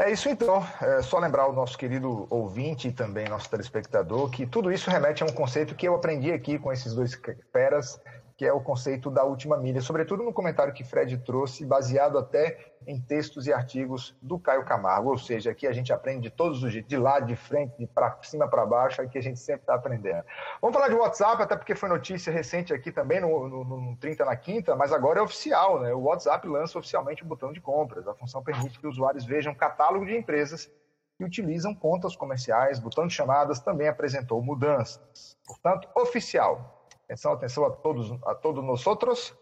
É 0.00 0.12
isso 0.12 0.28
então. 0.28 0.64
É 0.80 1.02
só 1.02 1.18
lembrar 1.18 1.48
o 1.48 1.52
nosso 1.52 1.76
querido 1.76 2.28
ouvinte 2.30 2.86
e 2.86 2.92
também 2.92 3.28
nosso 3.28 3.50
telespectador 3.50 4.30
que 4.30 4.46
tudo 4.46 4.70
isso 4.70 4.88
remete 4.88 5.24
a 5.24 5.26
um 5.26 5.32
conceito 5.32 5.74
que 5.74 5.88
eu 5.88 5.94
aprendi 5.96 6.30
aqui 6.30 6.56
com 6.56 6.72
esses 6.72 6.94
dois 6.94 7.20
feras, 7.52 8.00
que 8.38 8.46
é 8.46 8.52
o 8.52 8.60
conceito 8.60 9.10
da 9.10 9.24
última 9.24 9.56
milha, 9.56 9.80
sobretudo 9.80 10.22
no 10.22 10.32
comentário 10.32 10.72
que 10.72 10.84
Fred 10.84 11.18
trouxe, 11.18 11.66
baseado 11.66 12.16
até 12.16 12.72
em 12.86 13.00
textos 13.00 13.48
e 13.48 13.52
artigos 13.52 14.16
do 14.22 14.38
Caio 14.38 14.64
Camargo. 14.64 15.10
Ou 15.10 15.18
seja, 15.18 15.50
aqui 15.50 15.66
a 15.66 15.72
gente 15.72 15.92
aprende 15.92 16.30
de 16.30 16.30
todos 16.30 16.62
os 16.62 16.72
jeitos, 16.72 16.88
de 16.88 16.96
lado, 16.96 17.26
de 17.26 17.34
frente, 17.34 17.76
de 17.76 17.84
para 17.88 18.16
cima 18.22 18.46
para 18.46 18.64
baixo, 18.64 19.02
aqui 19.02 19.18
a 19.18 19.20
gente 19.20 19.40
sempre 19.40 19.62
está 19.62 19.74
aprendendo. 19.74 20.22
Vamos 20.62 20.72
falar 20.72 20.88
de 20.88 20.94
WhatsApp, 20.94 21.42
até 21.42 21.56
porque 21.56 21.74
foi 21.74 21.88
notícia 21.88 22.32
recente 22.32 22.72
aqui 22.72 22.92
também 22.92 23.20
no, 23.20 23.48
no, 23.48 23.64
no 23.64 23.96
30 23.96 24.24
na 24.24 24.36
quinta, 24.36 24.76
mas 24.76 24.92
agora 24.92 25.18
é 25.18 25.22
oficial, 25.22 25.80
né? 25.80 25.92
O 25.92 26.02
WhatsApp 26.02 26.46
lança 26.46 26.78
oficialmente 26.78 27.24
o 27.24 27.26
botão 27.26 27.52
de 27.52 27.60
compras. 27.60 28.06
A 28.06 28.14
função 28.14 28.40
permite 28.40 28.78
que 28.78 28.86
usuários 28.86 29.24
vejam 29.24 29.52
catálogo 29.52 30.06
de 30.06 30.16
empresas 30.16 30.70
que 31.16 31.24
utilizam 31.24 31.74
contas 31.74 32.14
comerciais, 32.14 32.78
botão 32.78 33.04
de 33.04 33.12
chamadas 33.12 33.58
também 33.58 33.88
apresentou 33.88 34.40
mudanças. 34.40 35.36
Portanto, 35.44 35.88
oficial. 35.96 36.77
Atenção, 37.08 37.32
atenção 37.32 37.64
a 37.64 37.70
todos, 37.70 38.12
a 38.26 38.34
todos 38.34 38.62
nós 38.62 38.86
outros. 38.86 39.34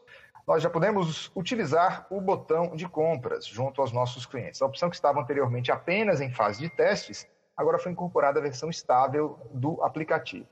Nós 0.46 0.62
já 0.62 0.70
podemos 0.70 1.32
utilizar 1.34 2.06
o 2.08 2.20
botão 2.20 2.76
de 2.76 2.88
compras 2.88 3.44
junto 3.44 3.80
aos 3.80 3.90
nossos 3.90 4.24
clientes. 4.24 4.62
A 4.62 4.66
opção 4.66 4.88
que 4.88 4.94
estava 4.94 5.20
anteriormente 5.20 5.72
apenas 5.72 6.20
em 6.20 6.30
fase 6.30 6.60
de 6.60 6.68
testes, 6.68 7.26
agora 7.56 7.80
foi 7.80 7.90
incorporada 7.90 8.38
a 8.38 8.42
versão 8.42 8.70
estável 8.70 9.36
do 9.52 9.82
aplicativo. 9.82 10.46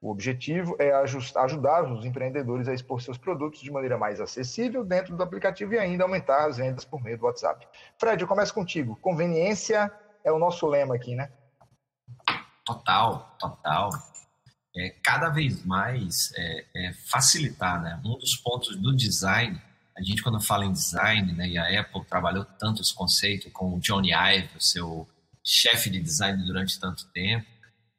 O 0.00 0.12
objetivo 0.12 0.76
é 0.78 0.92
ajudar 0.92 1.90
os 1.90 2.04
empreendedores 2.04 2.68
a 2.68 2.72
expor 2.72 3.02
seus 3.02 3.18
produtos 3.18 3.60
de 3.60 3.72
maneira 3.72 3.98
mais 3.98 4.20
acessível 4.20 4.84
dentro 4.84 5.16
do 5.16 5.22
aplicativo 5.24 5.74
e 5.74 5.78
ainda 5.78 6.04
aumentar 6.04 6.46
as 6.46 6.58
vendas 6.58 6.84
por 6.84 7.02
meio 7.02 7.18
do 7.18 7.26
WhatsApp. 7.26 7.66
Fred, 7.98 8.22
eu 8.22 8.28
começo 8.28 8.54
contigo. 8.54 8.96
Conveniência 9.02 9.92
é 10.22 10.30
o 10.30 10.38
nosso 10.38 10.68
lema 10.68 10.94
aqui, 10.94 11.16
né? 11.16 11.32
Total, 12.64 13.34
total 13.40 13.90
é, 14.76 14.90
cada 15.02 15.28
vez 15.28 15.64
mais 15.64 16.32
é, 16.36 16.64
é 16.76 16.92
facilitar, 17.10 17.82
né? 17.82 18.00
Um 18.04 18.18
dos 18.18 18.36
pontos 18.36 18.76
do 18.76 18.94
design, 18.94 19.60
a 19.96 20.02
gente 20.02 20.22
quando 20.22 20.40
fala 20.40 20.64
em 20.64 20.72
design, 20.72 21.32
né, 21.32 21.48
e 21.48 21.58
a 21.58 21.80
Apple 21.80 22.04
trabalhou 22.04 22.44
tanto 22.58 22.80
esse 22.80 22.94
conceito 22.94 23.50
com 23.50 23.74
o 23.74 23.80
Johnny 23.80 24.12
Ive, 24.12 24.48
o 24.56 24.62
seu 24.62 25.08
chefe 25.44 25.90
de 25.90 26.00
design 26.00 26.44
durante 26.44 26.78
tanto 26.78 27.06
tempo, 27.12 27.46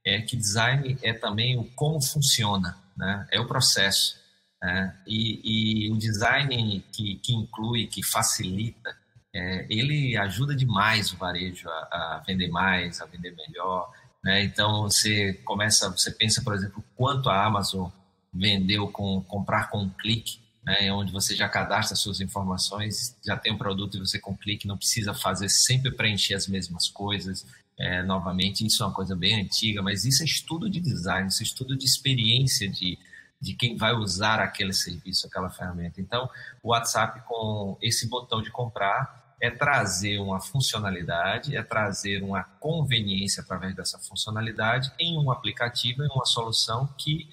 é 0.06 0.22
que 0.22 0.36
design 0.36 0.98
é 1.02 1.14
também 1.14 1.60
o 1.60 1.64
como 1.76 2.02
funciona, 2.02 2.78
né? 2.98 3.28
É 3.32 3.40
o 3.40 3.48
processo. 3.48 4.20
Né? 4.62 4.96
E, 5.08 5.88
e 5.88 5.92
o 5.92 5.98
design 5.98 6.84
que, 6.92 7.16
que 7.18 7.34
inclui, 7.34 7.88
que 7.88 8.04
facilita, 8.04 8.96
é, 9.34 9.66
ele 9.70 10.18
ajuda 10.18 10.56
demais 10.56 11.12
o 11.12 11.18
varejo 11.18 11.70
a, 11.70 12.18
a 12.18 12.24
vender 12.26 12.50
mais, 12.50 13.02
a 13.02 13.06
vender 13.06 13.36
melhor, 13.36 13.92
né? 14.24 14.44
Então 14.44 14.84
você 14.84 15.34
começa, 15.46 15.90
você 15.90 16.12
pensa, 16.12 16.42
por 16.42 16.54
exemplo, 16.54 16.84
quanto 16.96 17.30
a 17.30 17.46
Amazon 17.46 17.90
vendeu 18.34 18.88
com 18.88 19.22
comprar 19.22 19.70
com 19.70 19.80
um 19.80 19.90
clique, 19.90 20.40
né? 20.64 20.92
onde 20.94 21.12
você 21.12 21.36
já 21.36 21.50
cadastra 21.50 21.96
suas 21.96 22.22
informações, 22.22 23.18
já 23.26 23.36
tem 23.36 23.52
um 23.52 23.58
produto 23.58 23.98
e 23.98 24.00
você 24.00 24.20
com 24.20 24.32
um 24.32 24.38
clique 24.38 24.68
não 24.68 24.78
precisa 24.78 25.14
fazer 25.14 25.50
sempre 25.50 25.92
preencher 25.92 26.36
as 26.36 26.48
mesmas 26.48 26.88
coisas. 26.88 27.46
É, 27.78 28.04
novamente, 28.04 28.66
isso 28.66 28.84
é 28.84 28.86
uma 28.86 28.94
coisa 28.94 29.16
bem 29.16 29.42
antiga, 29.42 29.82
mas 29.82 30.06
isso 30.06 30.22
é 30.22 30.26
estudo 30.26 30.70
de 30.70 30.80
design, 30.80 31.28
isso 31.28 31.42
é 31.42 31.46
estudo 31.46 31.76
de 31.76 31.86
experiência 31.86 32.70
de, 32.70 32.98
de 33.40 33.56
quem 33.56 33.76
vai 33.76 33.94
usar 33.94 34.40
aquele 34.40 34.72
serviço, 34.72 35.26
aquela 35.26 35.50
ferramenta. 35.50 36.00
Então, 36.00 36.30
o 36.62 36.70
WhatsApp 36.70 37.22
com 37.28 37.76
esse 37.82 38.08
botão 38.08 38.40
de 38.42 38.52
comprar 38.52 39.21
é 39.42 39.50
trazer 39.50 40.20
uma 40.20 40.40
funcionalidade, 40.40 41.58
é 41.58 41.64
trazer 41.64 42.22
uma 42.22 42.44
conveniência 42.44 43.42
através 43.42 43.76
dessa 43.76 43.98
funcionalidade 43.98 44.92
em 45.00 45.18
um 45.18 45.32
aplicativo, 45.32 46.04
em 46.04 46.10
uma 46.10 46.26
solução 46.26 46.88
que 46.96 47.28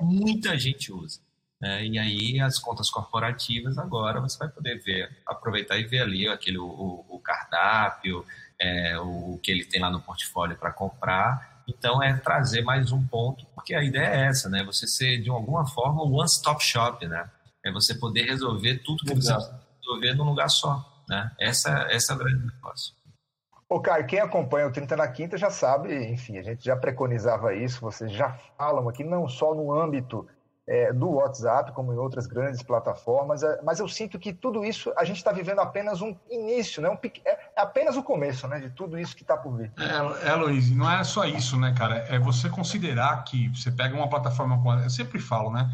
muita 0.00 0.58
gente 0.58 0.92
usa. 0.92 1.20
Né? 1.60 1.86
E 1.86 1.98
aí 1.98 2.40
as 2.40 2.58
contas 2.58 2.90
corporativas 2.90 3.78
agora 3.78 4.20
você 4.20 4.36
vai 4.36 4.48
poder 4.48 4.82
ver, 4.82 5.16
aproveitar 5.24 5.78
e 5.78 5.84
ver 5.84 6.02
ali 6.02 6.28
aquele 6.28 6.58
o, 6.58 7.04
o 7.08 7.20
cardápio, 7.20 8.26
é, 8.60 8.98
o 8.98 9.38
que 9.40 9.52
ele 9.52 9.64
tem 9.64 9.80
lá 9.80 9.90
no 9.90 10.00
portfólio 10.00 10.56
para 10.56 10.72
comprar. 10.72 11.62
Então 11.68 12.02
é 12.02 12.14
trazer 12.14 12.62
mais 12.62 12.90
um 12.90 13.06
ponto, 13.06 13.46
porque 13.54 13.74
a 13.74 13.82
ideia 13.82 14.08
é 14.08 14.26
essa, 14.26 14.50
né? 14.50 14.64
Você 14.64 14.86
ser 14.86 15.22
de 15.22 15.30
alguma 15.30 15.64
forma 15.66 16.04
um 16.04 16.14
one-stop 16.14 16.62
shop, 16.62 17.06
né? 17.06 17.30
É 17.64 17.72
você 17.72 17.94
poder 17.94 18.24
resolver 18.24 18.78
tudo 18.78 18.98
que 18.98 19.14
você 19.14 19.14
precisa 19.14 19.60
resolver 19.80 20.14
num 20.14 20.24
lugar 20.24 20.50
só. 20.50 20.93
Né? 21.08 21.30
Essa, 21.38 21.86
essa 21.90 22.12
é 22.12 22.16
o 22.16 22.18
grande 22.18 22.46
negócio. 22.46 22.94
Ô, 23.68 23.80
Caio, 23.80 24.06
quem 24.06 24.20
acompanha 24.20 24.68
o 24.68 24.72
30 24.72 24.96
na 24.96 25.08
Quinta 25.08 25.38
já 25.38 25.50
sabe, 25.50 25.94
enfim, 26.12 26.38
a 26.38 26.42
gente 26.42 26.64
já 26.64 26.76
preconizava 26.76 27.54
isso, 27.54 27.80
vocês 27.80 28.12
já 28.12 28.38
falam 28.56 28.88
aqui, 28.88 29.02
não 29.02 29.26
só 29.26 29.54
no 29.54 29.72
âmbito 29.72 30.28
é, 30.66 30.92
do 30.92 31.12
WhatsApp, 31.12 31.72
como 31.72 31.92
em 31.92 31.96
outras 31.96 32.26
grandes 32.26 32.62
plataformas, 32.62 33.42
é, 33.42 33.60
mas 33.62 33.80
eu 33.80 33.88
sinto 33.88 34.18
que 34.18 34.32
tudo 34.32 34.64
isso 34.64 34.92
a 34.96 35.04
gente 35.04 35.16
está 35.16 35.30
vivendo 35.30 35.60
apenas 35.60 36.00
um 36.00 36.16
início, 36.30 36.80
né? 36.80 36.88
Um, 36.88 36.98
é, 37.24 37.30
é 37.56 37.60
apenas 37.60 37.96
o 37.96 38.02
começo 38.02 38.48
né? 38.48 38.60
de 38.60 38.70
tudo 38.70 38.98
isso 38.98 39.14
que 39.14 39.22
está 39.22 39.36
por 39.36 39.56
vir. 39.56 39.72
É, 39.78 40.28
é, 40.30 40.34
Luiz, 40.34 40.70
não 40.70 40.90
é 40.90 41.04
só 41.04 41.24
isso, 41.24 41.58
né, 41.58 41.74
cara? 41.76 41.96
É 42.08 42.18
você 42.18 42.48
considerar 42.48 43.24
que 43.24 43.48
você 43.48 43.70
pega 43.70 43.94
uma 43.94 44.08
plataforma, 44.08 44.82
eu 44.82 44.90
sempre 44.90 45.18
falo, 45.18 45.50
né? 45.50 45.70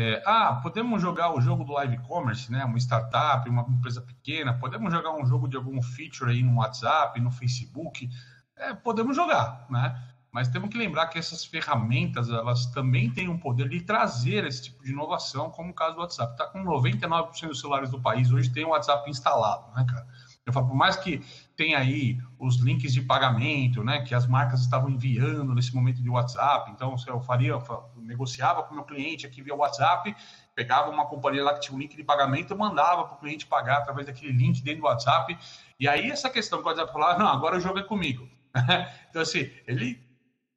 É, 0.00 0.22
ah, 0.24 0.58
podemos 0.62 1.02
jogar 1.02 1.34
o 1.36 1.42
jogo 1.42 1.62
do 1.62 1.74
live 1.74 1.98
commerce, 1.98 2.50
né? 2.50 2.64
Uma 2.64 2.78
startup, 2.78 3.46
uma 3.46 3.66
empresa 3.68 4.00
pequena, 4.00 4.54
podemos 4.54 4.90
jogar 4.90 5.10
um 5.12 5.26
jogo 5.26 5.46
de 5.46 5.58
algum 5.58 5.82
feature 5.82 6.30
aí 6.30 6.42
no 6.42 6.56
WhatsApp, 6.56 7.20
no 7.20 7.30
Facebook, 7.30 8.08
é, 8.56 8.72
podemos 8.72 9.14
jogar, 9.14 9.66
né? 9.68 10.02
Mas 10.32 10.48
temos 10.48 10.70
que 10.70 10.78
lembrar 10.78 11.08
que 11.08 11.18
essas 11.18 11.44
ferramentas, 11.44 12.30
elas 12.30 12.64
também 12.66 13.10
têm 13.10 13.28
um 13.28 13.36
poder 13.36 13.68
de 13.68 13.82
trazer 13.82 14.46
esse 14.46 14.62
tipo 14.62 14.82
de 14.82 14.90
inovação, 14.90 15.50
como 15.50 15.70
o 15.70 15.74
caso 15.74 15.96
do 15.96 16.00
WhatsApp. 16.00 16.32
Está 16.32 16.46
com 16.46 16.64
99% 16.64 17.48
dos 17.48 17.60
celulares 17.60 17.90
do 17.90 18.00
país 18.00 18.32
hoje 18.32 18.48
tem 18.48 18.64
o 18.64 18.68
WhatsApp 18.70 19.10
instalado, 19.10 19.70
né, 19.76 19.84
cara? 19.86 20.06
Eu 20.46 20.52
falo, 20.52 20.68
por 20.68 20.74
mais 20.74 20.96
que 20.96 21.22
tenha 21.54 21.78
aí 21.78 22.18
os 22.38 22.56
links 22.56 22.92
de 22.92 23.02
pagamento, 23.02 23.84
né, 23.84 24.00
que 24.02 24.14
as 24.14 24.26
marcas 24.26 24.60
estavam 24.60 24.88
enviando 24.88 25.54
nesse 25.54 25.74
momento 25.74 26.02
de 26.02 26.08
WhatsApp, 26.08 26.70
então 26.70 26.96
eu 27.06 27.20
faria, 27.20 27.50
eu 27.50 27.90
negociava 27.96 28.62
com 28.62 28.72
o 28.72 28.74
meu 28.76 28.84
cliente 28.84 29.26
aqui 29.26 29.42
via 29.42 29.54
WhatsApp, 29.54 30.14
pegava 30.54 30.90
uma 30.90 31.06
companhia 31.06 31.44
lá 31.44 31.54
que 31.54 31.60
tinha 31.60 31.76
um 31.76 31.78
link 31.78 31.94
de 31.94 32.02
pagamento, 32.02 32.56
mandava 32.56 33.04
para 33.04 33.16
o 33.16 33.20
cliente 33.20 33.46
pagar 33.46 33.78
através 33.78 34.06
daquele 34.06 34.32
link 34.32 34.62
dentro 34.62 34.80
do 34.80 34.86
WhatsApp, 34.86 35.38
e 35.78 35.86
aí 35.86 36.10
essa 36.10 36.30
questão 36.30 36.58
que 36.58 36.64
o 36.64 36.68
WhatsApp 36.68 36.92
falava, 36.92 37.18
não, 37.18 37.28
agora 37.28 37.56
o 37.56 37.60
jogo 37.60 37.78
é 37.78 37.82
comigo. 37.82 38.26
então 39.10 39.20
assim, 39.22 39.50
ele 39.66 40.02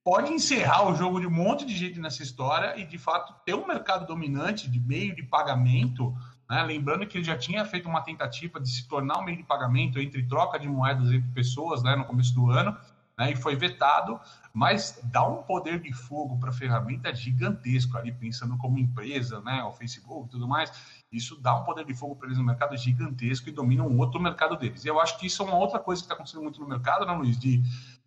pode 0.04 0.32
encerrar 0.32 0.90
o 0.90 0.96
jogo 0.96 1.20
de 1.20 1.28
um 1.28 1.32
monte 1.32 1.66
de 1.66 1.76
gente 1.76 2.00
nessa 2.00 2.24
história 2.24 2.78
e 2.80 2.86
de 2.86 2.98
fato 2.98 3.34
ter 3.46 3.54
um 3.54 3.66
mercado 3.66 4.06
dominante 4.06 4.70
de 4.70 4.80
meio 4.80 5.16
de 5.16 5.24
pagamento 5.24 6.14
né? 6.54 6.62
Lembrando 6.62 7.08
que 7.08 7.18
ele 7.18 7.26
já 7.26 7.36
tinha 7.36 7.66
feito 7.66 7.90
uma 7.90 8.02
tentativa 8.02 8.60
de 8.60 8.70
se 8.70 8.88
tornar 8.88 9.18
um 9.18 9.24
meio 9.24 9.38
de 9.38 9.44
pagamento 9.44 10.00
entre 10.00 10.22
troca 10.24 10.60
de 10.60 10.68
moedas 10.68 11.12
entre 11.12 11.28
pessoas 11.32 11.82
né, 11.82 11.96
no 11.96 12.06
começo 12.06 12.34
do 12.36 12.52
ano, 12.52 12.78
né, 13.18 13.32
e 13.32 13.36
foi 13.36 13.56
vetado, 13.56 14.20
mas 14.54 15.00
dá 15.06 15.28
um 15.28 15.42
poder 15.42 15.80
de 15.80 15.92
fogo 15.92 16.38
para 16.40 16.50
a 16.50 16.54
ferramenta 16.54 17.14
gigantesco 17.14 17.98
ali, 17.98 18.12
pensando 18.12 18.56
como 18.58 18.78
empresa, 18.78 19.42
né, 19.42 19.64
o 19.64 19.72
Facebook 19.72 20.28
e 20.28 20.32
tudo 20.32 20.48
mais. 20.48 20.72
Isso 21.12 21.40
dá 21.42 21.56
um 21.56 21.64
poder 21.64 21.86
de 21.86 21.94
fogo 21.96 22.16
para 22.16 22.28
eles 22.28 22.38
no 22.38 22.44
mercado 22.44 22.78
gigantesco 22.78 23.50
e 23.50 23.52
domina 23.52 23.84
um 23.84 23.98
outro 23.98 24.20
mercado 24.20 24.56
deles. 24.56 24.86
E 24.86 24.88
eu 24.88 25.02
acho 25.02 25.18
que 25.18 25.26
isso 25.26 25.42
é 25.42 25.46
uma 25.46 25.58
outra 25.58 25.80
coisa 25.80 26.02
que 26.02 26.06
está 26.06 26.14
acontecendo 26.14 26.44
muito 26.44 26.62
no 26.62 26.68
mercado, 26.68 27.04
né, 27.04 27.14
Luiz? 27.14 27.38
De 27.38 27.64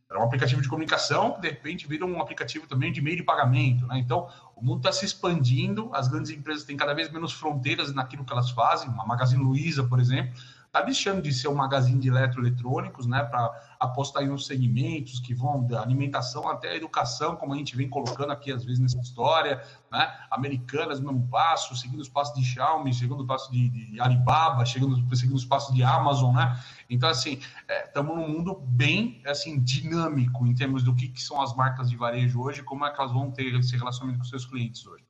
era 0.09 0.21
um 0.21 0.23
aplicativo 0.23 0.63
de 0.63 0.69
comunicação 0.69 1.33
que 1.33 1.41
de 1.41 1.49
repente 1.49 1.89
vira 1.89 2.07
um 2.07 2.21
aplicativo 2.21 2.67
também 2.67 2.93
de 2.93 3.03
meio 3.03 3.17
de 3.17 3.25
pagamento, 3.25 3.87
né? 3.89 3.99
Então, 3.99 4.29
o 4.57 4.65
mundo 4.65 4.79
está 4.79 4.91
se 4.91 5.05
expandindo, 5.05 5.91
as 5.93 6.09
grandes 6.09 6.31
empresas 6.31 6.65
têm 6.65 6.79
cada 6.79 6.95
vez 6.95 7.13
menos 7.13 7.31
fronteiras 7.35 7.93
naquilo 7.93 8.25
que 8.25 8.33
elas 8.33 8.51
fazem. 8.51 8.89
A 8.89 9.07
Magazine 9.07 9.45
Luiza, 9.45 9.85
por 9.85 10.01
exemplo, 10.01 10.33
está 10.77 10.83
deixando 10.83 11.23
de 11.23 11.33
ser 11.33 11.49
um 11.49 11.55
magazine 11.55 11.99
de 11.99 12.09
eletroeletrônicos, 12.09 13.07
né, 13.07 13.25
para 13.25 13.51
apostar 13.81 14.23
em 14.23 14.31
uns 14.31 14.47
segmentos 14.47 15.21
que 15.21 15.35
vão 15.35 15.67
da 15.67 15.81
alimentação 15.81 16.49
até 16.49 16.71
a 16.71 16.77
educação, 16.77 17.37
como 17.37 17.55
a 17.55 17.57
gente 17.57 17.75
vem 17.75 17.89
colocando 17.89 18.31
aqui 18.31 18.53
às 18.53 18.65
vezes 18.65 18.79
nessa 18.79 18.99
história, 19.01 19.63
né, 19.91 20.13
americanas 20.31 21.01
no 21.01 21.13
mesmo 21.13 21.29
passo, 21.29 21.75
seguindo 21.77 22.01
os 22.01 22.09
passos 22.09 22.39
de 22.39 22.45
Xiaomi, 22.45 22.93
seguindo 22.93 23.21
os 23.21 23.27
passos 23.27 23.51
de, 23.51 23.69
de 23.69 24.01
Alibaba, 24.01 24.67
seguindo, 24.67 25.17
seguindo 25.17 25.37
os 25.37 25.47
passos 25.47 25.75
de 25.75 25.83
Amazon, 25.83 26.35
né, 26.35 26.61
então 26.91 27.09
assim, 27.09 27.41
estamos 27.87 28.13
é, 28.13 28.19
num 28.19 28.29
mundo 28.29 28.55
bem, 28.55 29.23
assim, 29.27 29.59
dinâmico 29.59 30.47
em 30.47 30.55
termos 30.55 30.83
do 30.83 30.95
que, 30.95 31.09
que 31.09 31.23
são 31.23 31.41
as 31.41 31.57
marcas 31.57 31.89
de 31.89 31.97
varejo 31.97 32.43
hoje, 32.43 32.63
como 32.63 32.85
é 32.85 32.91
que 32.91 33.01
elas 33.01 33.13
vão 33.13 33.31
ter 33.31 33.55
esse 33.55 33.77
relacionamento 33.77 34.19
com 34.19 34.25
seus 34.27 34.45
clientes 34.45 34.87
hoje. 34.87 35.05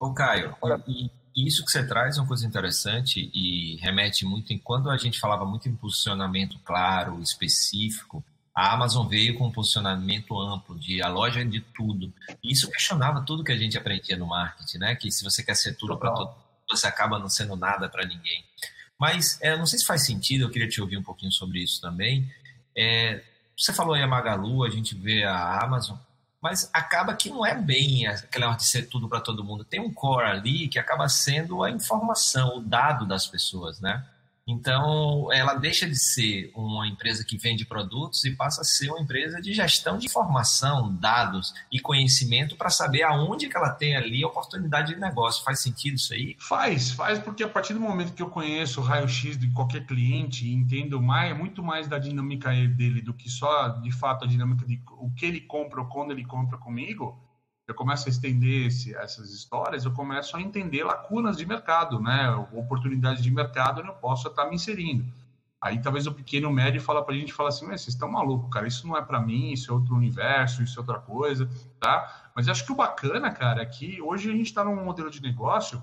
Ô 0.00 0.12
Caio, 0.12 0.56
e 0.86 1.04
e 1.06 1.23
isso 1.36 1.64
que 1.64 1.70
você 1.70 1.84
traz 1.86 2.16
é 2.16 2.20
uma 2.20 2.28
coisa 2.28 2.46
interessante 2.46 3.30
e 3.34 3.76
remete 3.76 4.24
muito 4.24 4.52
em 4.52 4.58
quando 4.58 4.90
a 4.90 4.96
gente 4.96 5.18
falava 5.18 5.44
muito 5.44 5.68
em 5.68 5.74
posicionamento 5.74 6.58
claro, 6.64 7.20
específico, 7.20 8.24
a 8.54 8.72
Amazon 8.72 9.08
veio 9.08 9.36
com 9.36 9.48
um 9.48 9.52
posicionamento 9.52 10.40
amplo 10.40 10.78
de 10.78 11.02
a 11.02 11.08
loja 11.08 11.40
é 11.40 11.44
de 11.44 11.60
tudo. 11.60 12.12
E 12.42 12.52
isso 12.52 12.70
questionava 12.70 13.20
tudo 13.22 13.42
que 13.42 13.50
a 13.50 13.56
gente 13.56 13.76
aprendia 13.76 14.16
no 14.16 14.26
marketing, 14.26 14.78
né? 14.78 14.94
Que 14.94 15.10
se 15.10 15.24
você 15.24 15.42
quer 15.42 15.56
ser 15.56 15.74
tudo 15.76 15.96
para 15.96 16.12
todo 16.12 16.44
você 16.68 16.86
acaba 16.86 17.18
não 17.18 17.28
sendo 17.28 17.56
nada 17.56 17.88
para 17.88 18.06
ninguém. 18.06 18.44
Mas 18.98 19.38
é, 19.42 19.56
não 19.56 19.66
sei 19.66 19.78
se 19.78 19.84
faz 19.84 20.06
sentido, 20.06 20.44
eu 20.44 20.50
queria 20.50 20.68
te 20.68 20.80
ouvir 20.80 20.96
um 20.96 21.02
pouquinho 21.02 21.32
sobre 21.32 21.62
isso 21.62 21.80
também. 21.80 22.30
É, 22.76 23.22
você 23.56 23.72
falou 23.72 23.94
aí 23.94 24.02
a 24.02 24.06
Magalu, 24.06 24.64
a 24.64 24.70
gente 24.70 24.94
vê 24.94 25.24
a 25.24 25.62
Amazon, 25.62 25.96
mas 26.44 26.68
acaba 26.74 27.14
que 27.14 27.30
não 27.30 27.46
é 27.46 27.54
bem 27.54 28.06
aquela 28.06 28.48
hora 28.48 28.58
de 28.58 28.66
ser 28.66 28.82
tudo 28.82 29.08
para 29.08 29.18
todo 29.18 29.42
mundo. 29.42 29.64
Tem 29.64 29.80
um 29.80 29.90
core 29.90 30.26
ali 30.26 30.68
que 30.68 30.78
acaba 30.78 31.08
sendo 31.08 31.64
a 31.64 31.70
informação, 31.70 32.58
o 32.58 32.60
dado 32.60 33.06
das 33.06 33.26
pessoas, 33.26 33.80
né? 33.80 34.04
Então, 34.46 35.32
ela 35.32 35.54
deixa 35.54 35.88
de 35.88 35.96
ser 35.96 36.52
uma 36.54 36.86
empresa 36.86 37.24
que 37.24 37.38
vende 37.38 37.64
produtos 37.64 38.24
e 38.24 38.36
passa 38.36 38.60
a 38.60 38.64
ser 38.64 38.90
uma 38.90 39.00
empresa 39.00 39.40
de 39.40 39.54
gestão 39.54 39.96
de 39.96 40.06
informação, 40.06 40.94
dados 40.94 41.54
e 41.72 41.80
conhecimento 41.80 42.54
para 42.54 42.68
saber 42.68 43.04
aonde 43.04 43.48
que 43.48 43.56
ela 43.56 43.70
tem 43.70 43.96
ali 43.96 44.22
a 44.22 44.26
oportunidade 44.26 44.94
de 44.94 45.00
negócio. 45.00 45.42
Faz 45.42 45.60
sentido 45.60 45.94
isso 45.94 46.12
aí? 46.12 46.36
Faz, 46.38 46.90
faz, 46.90 47.18
porque 47.18 47.42
a 47.42 47.48
partir 47.48 47.72
do 47.72 47.80
momento 47.80 48.12
que 48.12 48.22
eu 48.22 48.28
conheço 48.28 48.80
o 48.80 48.84
raio-x 48.84 49.38
de 49.38 49.50
qualquer 49.50 49.86
cliente 49.86 50.46
e 50.46 50.52
entendo 50.52 51.00
mais, 51.00 51.36
muito 51.36 51.62
mais 51.62 51.88
da 51.88 51.98
dinâmica 51.98 52.50
dele 52.50 53.00
do 53.00 53.14
que 53.14 53.30
só, 53.30 53.68
de 53.68 53.92
fato, 53.92 54.26
a 54.26 54.28
dinâmica 54.28 54.66
de 54.66 54.78
o 54.98 55.10
que 55.10 55.24
ele 55.24 55.40
compra 55.40 55.80
ou 55.80 55.86
quando 55.86 56.10
ele 56.10 56.24
compra 56.24 56.58
comigo, 56.58 57.18
eu 57.66 57.74
começo 57.74 58.08
a 58.08 58.10
estender 58.10 58.66
esse, 58.66 58.94
essas 58.94 59.30
histórias, 59.30 59.84
eu 59.84 59.92
começo 59.92 60.36
a 60.36 60.40
entender 60.40 60.84
lacunas 60.84 61.36
de 61.36 61.46
mercado, 61.46 61.98
né? 61.98 62.30
Oportunidades 62.52 63.22
de 63.22 63.30
mercado 63.30 63.80
onde 63.80 63.88
eu 63.88 63.94
posso 63.94 64.28
estar 64.28 64.46
me 64.46 64.54
inserindo. 64.54 65.04
Aí 65.60 65.80
talvez 65.80 66.06
o 66.06 66.12
pequeno 66.12 66.52
médio 66.52 66.78
fala 66.78 67.02
para 67.02 67.14
a 67.14 67.18
gente, 67.18 67.32
fala 67.32 67.48
assim, 67.48 67.66
mas 67.66 67.80
vocês 67.80 67.94
estão 67.94 68.10
malucos, 68.10 68.52
cara, 68.52 68.68
isso 68.68 68.86
não 68.86 68.98
é 68.98 69.00
para 69.00 69.18
mim, 69.18 69.50
isso 69.50 69.70
é 69.70 69.74
outro 69.74 69.94
universo, 69.94 70.62
isso 70.62 70.78
é 70.78 70.82
outra 70.82 70.98
coisa, 70.98 71.48
tá? 71.80 72.30
Mas 72.36 72.48
acho 72.48 72.66
que 72.66 72.72
o 72.72 72.74
bacana, 72.74 73.30
cara, 73.30 73.62
é 73.62 73.66
que 73.66 74.00
hoje 74.02 74.28
a 74.28 74.32
gente 74.32 74.46
está 74.46 74.62
num 74.62 74.84
modelo 74.84 75.08
de 75.08 75.22
negócio 75.22 75.82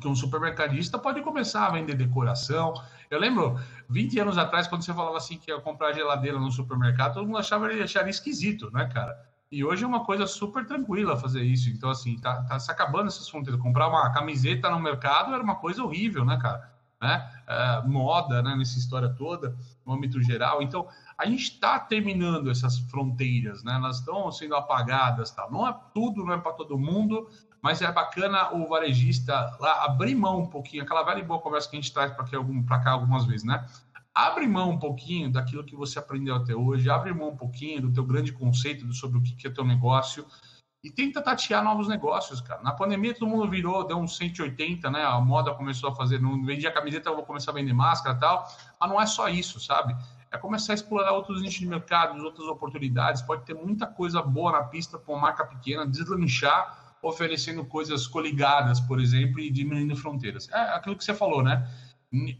que 0.00 0.08
um 0.08 0.16
supermercadista 0.16 0.98
pode 0.98 1.22
começar 1.22 1.66
a 1.66 1.70
vender 1.70 1.94
decoração. 1.94 2.74
Eu 3.08 3.20
lembro, 3.20 3.60
20 3.88 4.18
anos 4.18 4.36
atrás, 4.36 4.66
quando 4.66 4.82
você 4.82 4.92
falava 4.92 5.16
assim 5.16 5.38
que 5.38 5.50
ia 5.50 5.60
comprar 5.60 5.92
geladeira 5.92 6.38
no 6.38 6.50
supermercado, 6.50 7.14
todo 7.14 7.26
mundo 7.26 7.38
achava 7.38 7.68
acharia 7.68 8.10
esquisito, 8.10 8.68
né, 8.72 8.90
cara? 8.92 9.27
E 9.50 9.64
hoje 9.64 9.82
é 9.82 9.86
uma 9.86 10.04
coisa 10.04 10.26
super 10.26 10.66
tranquila 10.66 11.16
fazer 11.16 11.42
isso. 11.42 11.70
Então, 11.70 11.88
assim, 11.88 12.18
tá, 12.18 12.42
tá 12.42 12.58
se 12.58 12.70
acabando 12.70 13.08
essas 13.08 13.28
fronteiras. 13.28 13.60
Comprar 13.60 13.88
uma 13.88 14.12
camiseta 14.12 14.68
no 14.70 14.78
mercado 14.78 15.32
era 15.32 15.42
uma 15.42 15.56
coisa 15.56 15.82
horrível, 15.82 16.24
né, 16.24 16.38
cara? 16.40 16.70
Né? 17.00 17.30
É, 17.46 17.82
moda, 17.86 18.42
né, 18.42 18.56
nessa 18.56 18.78
história 18.78 19.08
toda, 19.08 19.56
no 19.86 19.94
âmbito 19.94 20.20
geral. 20.22 20.60
Então, 20.60 20.86
a 21.16 21.24
gente 21.24 21.52
está 21.52 21.78
terminando 21.78 22.50
essas 22.50 22.78
fronteiras, 22.78 23.64
né? 23.64 23.74
Elas 23.74 24.00
estão 24.00 24.30
sendo 24.30 24.54
apagadas, 24.54 25.30
tá? 25.30 25.48
Não 25.50 25.66
é 25.66 25.74
tudo, 25.94 26.24
não 26.24 26.34
é 26.34 26.38
para 26.38 26.52
todo 26.52 26.78
mundo, 26.78 27.28
mas 27.62 27.80
é 27.82 27.90
bacana 27.90 28.52
o 28.52 28.68
varejista 28.68 29.56
lá 29.58 29.84
abrir 29.84 30.14
mão 30.14 30.40
um 30.40 30.46
pouquinho, 30.46 30.82
aquela 30.82 31.02
velha 31.02 31.20
e 31.20 31.24
boa 31.24 31.40
conversa 31.40 31.68
que 31.68 31.76
a 31.76 31.80
gente 31.80 31.92
traz 31.92 32.12
para 32.12 32.78
cá 32.80 32.90
algumas 32.92 33.24
vezes, 33.24 33.44
né? 33.44 33.66
Abre 34.18 34.48
mão 34.48 34.70
um 34.70 34.78
pouquinho 34.78 35.30
daquilo 35.30 35.62
que 35.62 35.76
você 35.76 35.96
aprendeu 35.96 36.34
até 36.34 36.52
hoje, 36.52 36.90
abre 36.90 37.14
mão 37.14 37.28
um 37.28 37.36
pouquinho 37.36 37.82
do 37.82 37.92
teu 37.92 38.04
grande 38.04 38.32
conceito 38.32 38.92
sobre 38.92 39.18
o 39.18 39.22
que 39.22 39.46
é 39.46 39.50
teu 39.50 39.64
negócio 39.64 40.26
e 40.82 40.90
tenta 40.90 41.22
tatear 41.22 41.62
novos 41.62 41.86
negócios, 41.86 42.40
cara. 42.40 42.60
Na 42.60 42.72
pandemia 42.72 43.14
todo 43.14 43.28
mundo 43.28 43.48
virou, 43.48 43.86
deu 43.86 43.96
uns 43.96 44.16
180, 44.16 44.90
né? 44.90 45.04
A 45.04 45.20
moda 45.20 45.54
começou 45.54 45.90
a 45.90 45.94
fazer, 45.94 46.20
não 46.20 46.44
vendia 46.44 46.72
camiseta, 46.72 47.08
eu 47.08 47.14
vou 47.14 47.24
começar 47.24 47.52
a 47.52 47.54
vender 47.54 47.72
máscara 47.72 48.16
e 48.16 48.18
tal. 48.18 48.44
Mas 48.80 48.90
não 48.90 49.00
é 49.00 49.06
só 49.06 49.28
isso, 49.28 49.60
sabe? 49.60 49.94
É 50.32 50.36
começar 50.36 50.72
a 50.72 50.74
explorar 50.74 51.12
outros 51.12 51.40
nichos 51.40 51.60
de 51.60 51.66
mercado, 51.66 52.20
outras 52.24 52.48
oportunidades. 52.48 53.22
Pode 53.22 53.44
ter 53.44 53.54
muita 53.54 53.86
coisa 53.86 54.20
boa 54.20 54.50
na 54.50 54.64
pista 54.64 54.98
com 54.98 55.16
marca 55.16 55.46
pequena, 55.46 55.86
deslanchar, 55.86 56.96
oferecendo 57.00 57.64
coisas 57.64 58.08
coligadas, 58.08 58.80
por 58.80 59.00
exemplo, 59.00 59.38
e 59.38 59.48
diminuindo 59.48 59.96
fronteiras. 59.96 60.48
É 60.48 60.58
aquilo 60.74 60.96
que 60.96 61.04
você 61.04 61.14
falou, 61.14 61.40
né? 61.40 61.68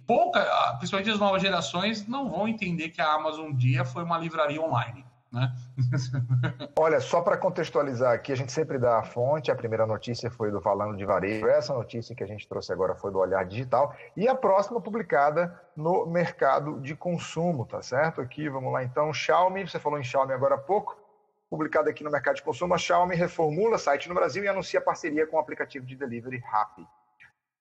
Pouca, 0.06 0.40
principalmente 0.78 1.10
as 1.10 1.18
novas 1.18 1.42
gerações, 1.42 2.06
não 2.06 2.30
vão 2.30 2.48
entender 2.48 2.88
que 2.88 3.00
a 3.00 3.12
Amazon 3.12 3.48
um 3.48 3.54
dia 3.54 3.84
foi 3.84 4.02
uma 4.02 4.18
livraria 4.18 4.60
online. 4.60 5.04
Né? 5.30 5.52
Olha, 6.78 7.00
só 7.00 7.20
para 7.20 7.36
contextualizar 7.36 8.14
aqui, 8.14 8.32
a 8.32 8.36
gente 8.36 8.50
sempre 8.50 8.78
dá 8.78 8.98
a 8.98 9.02
fonte. 9.02 9.50
A 9.50 9.56
primeira 9.56 9.86
notícia 9.86 10.30
foi 10.30 10.50
do 10.50 10.60
Falando 10.60 10.96
de 10.96 11.04
Varejo. 11.04 11.46
Essa 11.46 11.74
notícia 11.74 12.14
que 12.14 12.24
a 12.24 12.26
gente 12.26 12.48
trouxe 12.48 12.72
agora 12.72 12.94
foi 12.94 13.12
do 13.12 13.18
Olhar 13.18 13.44
Digital. 13.44 13.94
E 14.16 14.26
a 14.26 14.34
próxima 14.34 14.80
publicada 14.80 15.60
no 15.76 16.06
mercado 16.06 16.80
de 16.80 16.96
consumo, 16.96 17.66
tá 17.66 17.82
certo? 17.82 18.20
Aqui, 18.20 18.48
vamos 18.48 18.72
lá 18.72 18.82
então. 18.82 19.12
Xiaomi, 19.12 19.68
você 19.68 19.78
falou 19.78 19.98
em 19.98 20.04
Xiaomi 20.04 20.32
agora 20.32 20.54
há 20.54 20.58
pouco. 20.58 20.96
Publicada 21.50 21.90
aqui 21.90 22.04
no 22.04 22.10
mercado 22.10 22.36
de 22.36 22.42
consumo, 22.42 22.74
a 22.74 22.78
Xiaomi 22.78 23.14
reformula 23.14 23.78
site 23.78 24.08
no 24.08 24.14
Brasil 24.14 24.44
e 24.44 24.48
anuncia 24.48 24.80
parceria 24.80 25.26
com 25.26 25.36
o 25.36 25.40
aplicativo 25.40 25.86
de 25.86 25.96
delivery 25.96 26.38
Rappi. 26.38 26.86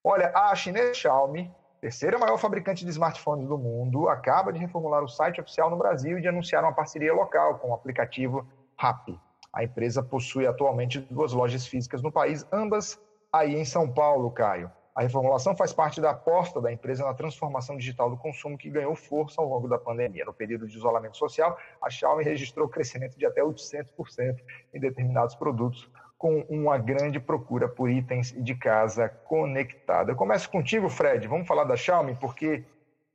Olha, 0.04 0.32
a 0.36 0.54
chinesa 0.56 0.94
Xiaomi 0.94 1.54
terceira 1.80 2.18
maior 2.18 2.38
fabricante 2.38 2.84
de 2.84 2.92
smartphones 2.92 3.48
do 3.48 3.58
mundo, 3.58 4.10
acaba 4.10 4.52
de 4.52 4.60
reformular 4.60 5.04
o 5.04 5.08
site 5.08 5.40
oficial 5.40 5.70
no 5.70 5.78
Brasil 5.78 6.18
e 6.18 6.22
de 6.22 6.28
anunciar 6.28 6.64
uma 6.64 6.74
parceria 6.74 7.14
local 7.14 7.60
com 7.60 7.70
o 7.70 7.74
aplicativo 7.74 8.48
Rappi. 8.76 9.20
A 9.54 9.64
empresa 9.64 10.04
possui 10.04 10.46
atualmente 10.46 11.00
duas 11.00 11.34
lojas 11.34 11.66
físicas 11.66 12.02
no 12.02 12.12
país, 12.12 12.46
ambas 12.52 13.00
aí 13.32 13.56
em 13.56 13.66
São 13.66 13.92
Paulo, 13.92 14.32
Caio. 14.32 14.72
A 14.98 15.04
reformulação 15.04 15.56
faz 15.56 15.72
parte 15.72 16.02
da 16.02 16.10
aposta 16.10 16.60
da 16.60 16.74
empresa 16.74 17.06
na 17.06 17.14
transformação 17.14 17.78
digital 17.78 18.10
do 18.10 18.18
consumo 18.18 18.58
que 18.58 18.68
ganhou 18.68 18.96
força 18.96 19.40
ao 19.40 19.48
longo 19.48 19.68
da 19.68 19.78
pandemia. 19.78 20.26
No 20.26 20.34
período 20.34 20.68
de 20.68 20.76
isolamento 20.76 21.16
social, 21.16 21.56
a 21.80 21.88
Xiaomi 21.88 22.24
registrou 22.24 22.68
crescimento 22.68 23.16
de 23.16 23.24
até 23.24 23.44
800% 23.44 24.38
em 24.74 24.80
determinados 24.80 25.36
produtos, 25.36 25.88
com 26.18 26.42
uma 26.50 26.78
grande 26.78 27.20
procura 27.20 27.68
por 27.68 27.90
itens 27.90 28.32
de 28.32 28.56
casa 28.56 29.08
conectada. 29.08 30.12
Eu 30.12 30.16
começo 30.16 30.50
contigo, 30.50 30.90
Fred. 30.90 31.28
Vamos 31.28 31.48
falar 31.48 31.64
da 31.64 31.76
Xiaomi, 31.76 32.16
porque 32.16 32.64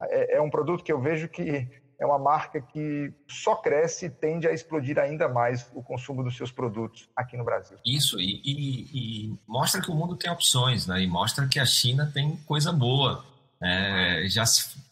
é, 0.00 0.36
é, 0.36 0.40
um 0.40 0.50
produto 0.50 0.84
que 0.84 0.92
eu 0.92 1.00
vejo 1.00 1.28
que 1.28 1.68
é 1.98 2.06
uma 2.06 2.18
marca 2.18 2.60
que 2.60 3.12
só 3.28 3.56
cresce 3.56 4.06
e 4.06 4.10
tende 4.10 4.46
a 4.48 4.52
explodir 4.52 4.98
ainda 4.98 5.28
mais 5.28 5.70
o 5.72 5.82
consumo 5.82 6.22
dos 6.22 6.36
seus 6.36 6.50
produtos 6.50 7.08
aqui 7.14 7.36
no 7.36 7.44
Brasil. 7.44 7.78
Isso, 7.84 8.20
e, 8.20 8.40
e, 8.44 9.28
e 9.28 9.38
mostra 9.46 9.80
que 9.80 9.90
o 9.90 9.94
mundo 9.94 10.16
tem 10.16 10.30
opções, 10.30 10.86
né? 10.86 11.00
E 11.00 11.06
mostra 11.06 11.46
que 11.46 11.60
a 11.60 11.66
China 11.66 12.10
tem 12.12 12.36
coisa 12.46 12.72
boa. 12.72 13.24
É, 13.62 14.24
já 14.28 14.42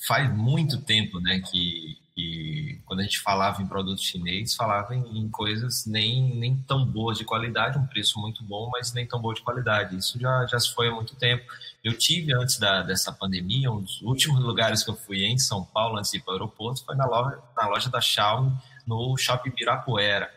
faz 0.06 0.32
muito 0.32 0.80
tempo 0.82 1.18
né, 1.20 1.40
que 1.50 1.98
que 2.20 2.80
quando 2.84 3.00
a 3.00 3.02
gente 3.02 3.20
falava 3.20 3.62
em 3.62 3.66
produto 3.66 4.02
chinês, 4.02 4.54
falava 4.54 4.94
em, 4.94 5.18
em, 5.18 5.28
coisas 5.30 5.86
nem, 5.86 6.34
nem 6.36 6.56
tão 6.56 6.84
boas 6.84 7.16
de 7.16 7.24
qualidade, 7.24 7.78
um 7.78 7.86
preço 7.86 8.20
muito 8.20 8.44
bom, 8.44 8.68
mas 8.70 8.92
nem 8.92 9.06
tão 9.06 9.20
boa 9.20 9.34
de 9.34 9.42
qualidade. 9.42 9.96
Isso 9.96 10.18
já, 10.20 10.44
já 10.46 10.58
se 10.58 10.72
foi 10.74 10.88
há 10.88 10.90
muito 10.90 11.16
tempo. 11.16 11.44
Eu 11.82 11.96
tive, 11.96 12.34
antes 12.34 12.58
da, 12.58 12.82
dessa 12.82 13.12
pandemia, 13.12 13.72
um 13.72 13.80
dos 13.80 14.02
últimos 14.02 14.40
lugares 14.40 14.82
que 14.82 14.90
eu 14.90 14.96
fui 14.96 15.24
em 15.24 15.38
São 15.38 15.64
Paulo, 15.64 15.98
antes 15.98 16.10
de 16.10 16.18
ir 16.18 16.20
para 16.20 16.32
o 16.32 16.34
aeroporto, 16.34 16.84
foi 16.84 16.94
na 16.94 17.06
loja, 17.06 17.38
na 17.56 17.68
loja 17.68 17.88
da 17.88 18.00
Xiaomi, 18.00 18.52
no 18.86 19.16
Shopping 19.16 19.50
Birapuera. 19.50 20.30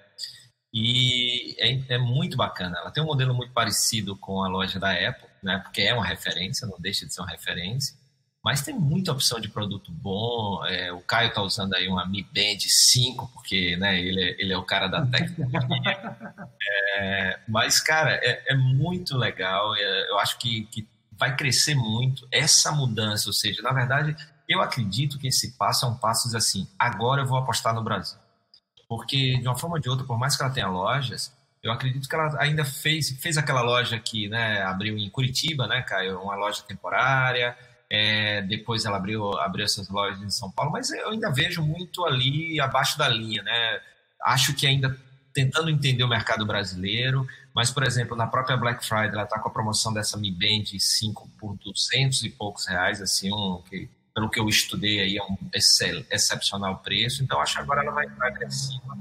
E 0.74 1.56
é, 1.60 1.96
é 1.96 1.98
muito 1.98 2.38
bacana. 2.38 2.80
Ela 2.80 2.92
tem 2.92 3.04
um 3.04 3.08
modelo 3.08 3.34
muito 3.34 3.54
parecido 3.54 4.16
com 4.16 4.44
a 4.44 4.48
loja 4.48 4.80
da 4.80 4.92
Apple, 4.92 5.30
né? 5.42 5.60
porque 5.60 5.82
é 5.82 5.94
uma 5.94 6.06
referência, 6.06 6.68
não 6.68 6.80
deixa 6.80 7.06
de 7.06 7.14
ser 7.14 7.22
uma 7.22 7.30
referência 7.30 8.03
mas 8.44 8.62
tem 8.62 8.78
muita 8.78 9.14
opção 9.14 9.40
de 9.40 9.48
produto 9.48 9.90
bom. 9.90 10.66
É, 10.66 10.92
o 10.92 11.00
Caio 11.00 11.30
está 11.30 11.42
usando 11.42 11.74
aí 11.76 11.88
uma 11.88 12.06
Mi 12.06 12.24
Band 12.24 12.60
5, 12.60 13.32
porque 13.34 13.78
né, 13.78 13.98
ele, 13.98 14.22
é, 14.22 14.42
ele 14.42 14.52
é 14.52 14.58
o 14.58 14.66
cara 14.66 14.88
da 14.88 15.06
tecnologia. 15.06 16.18
é, 16.98 17.40
mas, 17.48 17.80
cara, 17.80 18.20
é, 18.22 18.44
é 18.52 18.56
muito 18.56 19.18
legal. 19.18 19.74
É, 19.78 20.10
eu 20.10 20.20
acho 20.20 20.38
que, 20.38 20.66
que 20.66 20.86
vai 21.18 21.34
crescer 21.38 21.74
muito 21.74 22.28
essa 22.30 22.70
mudança. 22.74 23.30
Ou 23.30 23.34
seja, 23.34 23.62
na 23.62 23.72
verdade, 23.72 24.14
eu 24.48 24.62
acredito 24.62 25.18
que 25.18 25.28
esse 25.28 25.58
passo 25.58 25.86
é 25.86 25.88
um 25.88 25.96
passo 25.96 26.36
assim: 26.36 26.68
agora 26.78 27.22
eu 27.22 27.26
vou 27.26 27.38
apostar 27.38 27.74
no 27.74 27.84
Brasil. 27.84 28.20
Porque, 28.90 29.38
de 29.38 29.48
uma 29.48 29.58
forma 29.58 29.78
ou 29.78 29.82
de 29.82 29.90
outra, 29.90 30.06
por 30.06 30.20
mais 30.20 30.36
que 30.36 30.44
ela 30.44 30.52
tenha 30.52 30.68
lojas, 30.68 31.34
eu 31.64 31.72
acredito 31.72 32.10
que 32.10 32.14
ela 32.14 32.36
ainda 32.42 32.66
fez, 32.66 33.10
fez 33.22 33.38
aquela 33.38 33.62
loja 33.62 33.98
que 33.98 34.28
né, 34.28 34.62
abriu 34.64 34.98
em 34.98 35.10
Curitiba, 35.10 35.66
né, 35.66 35.82
Caio? 35.82 36.20
Uma 36.20 36.36
loja 36.36 36.62
temporária 36.64 37.56
é, 37.96 38.42
depois 38.42 38.86
ela 38.86 38.98
abriu, 38.98 39.38
abriu 39.38 39.64
essas 39.64 39.88
lojas 39.88 40.20
em 40.20 40.30
São 40.32 40.50
Paulo, 40.50 40.72
mas 40.72 40.90
eu 40.90 41.10
ainda 41.10 41.32
vejo 41.32 41.62
muito 41.62 42.04
ali 42.04 42.60
abaixo 42.60 42.98
da 42.98 43.08
linha, 43.08 43.44
né? 43.44 43.80
Acho 44.26 44.56
que 44.56 44.66
ainda 44.66 44.98
tentando 45.32 45.70
entender 45.70 46.04
o 46.04 46.08
mercado 46.08 46.44
brasileiro, 46.44 47.28
mas, 47.54 47.70
por 47.70 47.84
exemplo, 47.84 48.18
na 48.18 48.26
própria 48.26 48.58
Black 48.58 48.84
Friday, 48.84 49.12
ela 49.12 49.26
está 49.26 49.38
com 49.38 49.48
a 49.48 49.52
promoção 49.52 49.94
dessa 49.94 50.18
Mi 50.18 50.32
Band 50.32 50.66
5 50.76 51.30
por 51.40 51.56
200 51.58 52.24
e 52.24 52.32
poucos 52.32 52.66
reais, 52.66 53.00
assim, 53.00 53.32
um, 53.32 53.62
que, 53.70 53.88
pelo 54.12 54.28
que 54.28 54.40
eu 54.40 54.50
estudei 54.50 55.00
aí, 55.00 55.16
é 55.16 55.24
um 55.24 55.38
excel, 55.54 56.04
excepcional 56.10 56.80
preço, 56.80 57.24
então 57.24 57.40
acho 57.40 57.54
que 57.56 57.62
agora 57.62 57.82
ela 57.82 57.92
vai 57.92 58.08
entrar 58.08 58.26
agressiva 58.26 58.96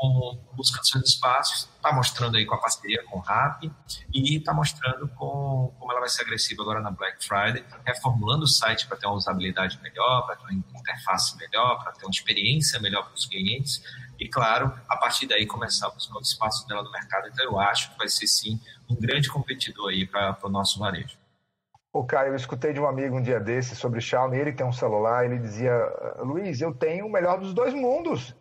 com 0.00 0.38
buscando 0.54 0.86
seus 0.86 1.10
espaços, 1.10 1.68
está 1.76 1.92
mostrando 1.92 2.38
aí 2.38 2.46
com 2.46 2.54
a 2.54 2.58
parceria 2.58 3.04
com 3.04 3.18
o 3.18 3.20
Rap 3.20 3.70
e 4.14 4.38
está 4.38 4.54
mostrando 4.54 5.06
com, 5.08 5.74
como 5.78 5.92
ela 5.92 6.00
vai 6.00 6.08
ser 6.08 6.22
agressiva 6.22 6.62
agora 6.62 6.80
na 6.80 6.90
Black 6.90 7.22
Friday, 7.22 7.62
reformulando 7.84 8.44
o 8.44 8.48
site 8.48 8.86
para 8.86 8.96
ter 8.96 9.06
uma 9.06 9.16
usabilidade 9.16 9.78
melhor, 9.82 10.24
para 10.24 10.36
ter 10.36 10.44
uma 10.44 10.54
interface 10.54 11.36
melhor, 11.36 11.82
para 11.82 11.92
ter 11.92 12.06
uma 12.06 12.10
experiência 12.10 12.80
melhor 12.80 13.04
para 13.04 13.14
os 13.14 13.26
clientes 13.26 13.82
e, 14.18 14.26
claro, 14.26 14.72
a 14.88 14.96
partir 14.96 15.26
daí 15.26 15.46
começar 15.46 15.88
a 15.88 15.90
buscar 15.90 16.16
o 16.16 16.22
espaço 16.22 16.66
dela 16.66 16.82
no 16.82 16.90
mercado. 16.90 17.28
Então, 17.28 17.44
eu 17.44 17.60
acho 17.60 17.90
que 17.92 17.98
vai 17.98 18.08
ser 18.08 18.26
sim 18.26 18.58
um 18.88 18.96
grande 18.96 19.28
competidor 19.28 19.90
aí 19.90 20.06
para 20.06 20.38
o 20.42 20.48
nosso 20.48 20.78
varejo. 20.78 21.18
O 21.92 22.04
Caio, 22.04 22.30
eu 22.30 22.36
escutei 22.36 22.72
de 22.72 22.80
um 22.80 22.86
amigo 22.86 23.18
um 23.18 23.22
dia 23.22 23.40
desse 23.40 23.76
sobre 23.76 24.00
Xiaomi, 24.00 24.38
ele 24.38 24.52
tem 24.52 24.64
um 24.64 24.72
celular, 24.72 25.24
ele 25.24 25.38
dizia, 25.38 25.74
Luiz, 26.20 26.60
eu 26.60 26.72
tenho 26.72 27.06
o 27.06 27.12
melhor 27.12 27.38
dos 27.38 27.52
dois 27.52 27.74
mundos. 27.74 28.34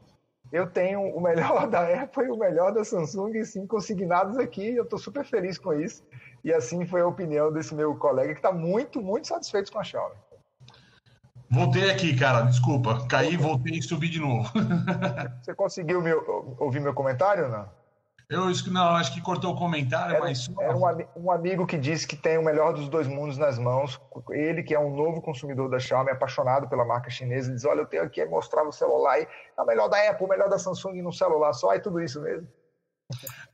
Eu 0.52 0.68
tenho 0.68 1.02
o 1.02 1.22
melhor 1.22 1.68
da 1.70 2.04
Apple 2.04 2.26
e 2.26 2.32
o 2.32 2.38
melhor 2.38 2.74
da 2.74 2.84
Samsung, 2.84 3.44
sim, 3.44 3.68
consignados 3.68 4.38
aqui, 4.38 4.76
eu 4.76 4.84
estou 4.84 4.98
super 4.98 5.24
feliz 5.24 5.58
com 5.58 5.74
isso. 5.74 6.04
E 6.44 6.54
assim 6.54 6.86
foi 6.86 7.02
a 7.02 7.08
opinião 7.08 7.52
desse 7.52 7.76
meu 7.76 7.96
colega, 7.96 8.34
que 8.34 8.40
está 8.40 8.52
muito, 8.52 9.02
muito 9.02 9.28
satisfeito 9.28 9.72
com 9.72 9.80
a 9.80 9.84
Xiaomi. 9.84 10.16
Voltei 11.52 11.90
aqui, 11.90 12.16
cara, 12.16 12.42
desculpa. 12.42 13.08
Caí, 13.08 13.36
voltei 13.36 13.80
e 13.80 13.82
subi 13.82 14.08
de 14.08 14.20
novo. 14.20 14.48
Você 15.42 15.54
conseguiu 15.56 16.02
meu, 16.02 16.56
ouvir 16.60 16.80
meu 16.80 16.94
comentário 16.94 17.50
não? 17.50 17.79
Eu 18.30 18.46
não, 18.68 18.90
acho 18.96 19.12
que 19.12 19.22
cortou 19.22 19.54
o 19.54 19.58
comentário, 19.58 20.16
era, 20.16 20.24
mas. 20.24 20.48
Era 20.60 20.78
um, 20.78 21.26
um, 21.26 21.32
amigo 21.32 21.66
que 21.66 21.80
disse 21.80 22.08
que 22.08 22.16
tem 22.16 22.38
o 22.38 22.46
melhor 22.46 22.74
dos 22.74 22.88
dois 22.88 23.08
mundos 23.08 23.40
nas 23.40 23.58
mãos. 23.58 24.00
Ele, 24.30 24.62
que 24.62 24.76
é 24.76 24.80
um 24.80 24.96
novo 24.96 25.20
consumidor 25.20 25.68
da 25.68 25.80
Xiaomi, 25.80 26.12
apaixonado 26.12 26.70
pela 26.70 26.86
marca 26.86 27.10
chinesa, 27.10 27.52
diz: 27.52 27.66
Olha, 27.66 27.80
eu 27.80 27.88
tenho 27.88 28.04
aqui 28.04 28.24
mostrar 28.26 28.64
o 28.68 28.72
celular 28.72 29.14
aí, 29.14 29.28
é 29.58 29.62
o 29.62 29.66
melhor 29.66 29.90
da 29.90 30.12
Apple, 30.12 30.28
o 30.28 30.30
melhor 30.30 30.48
da 30.48 30.60
Samsung 30.60 31.02
no 31.02 31.12
celular, 31.12 31.54
só 31.54 31.74
é 31.74 31.80
tudo 31.80 32.00
isso 32.00 32.22
mesmo. 32.22 32.48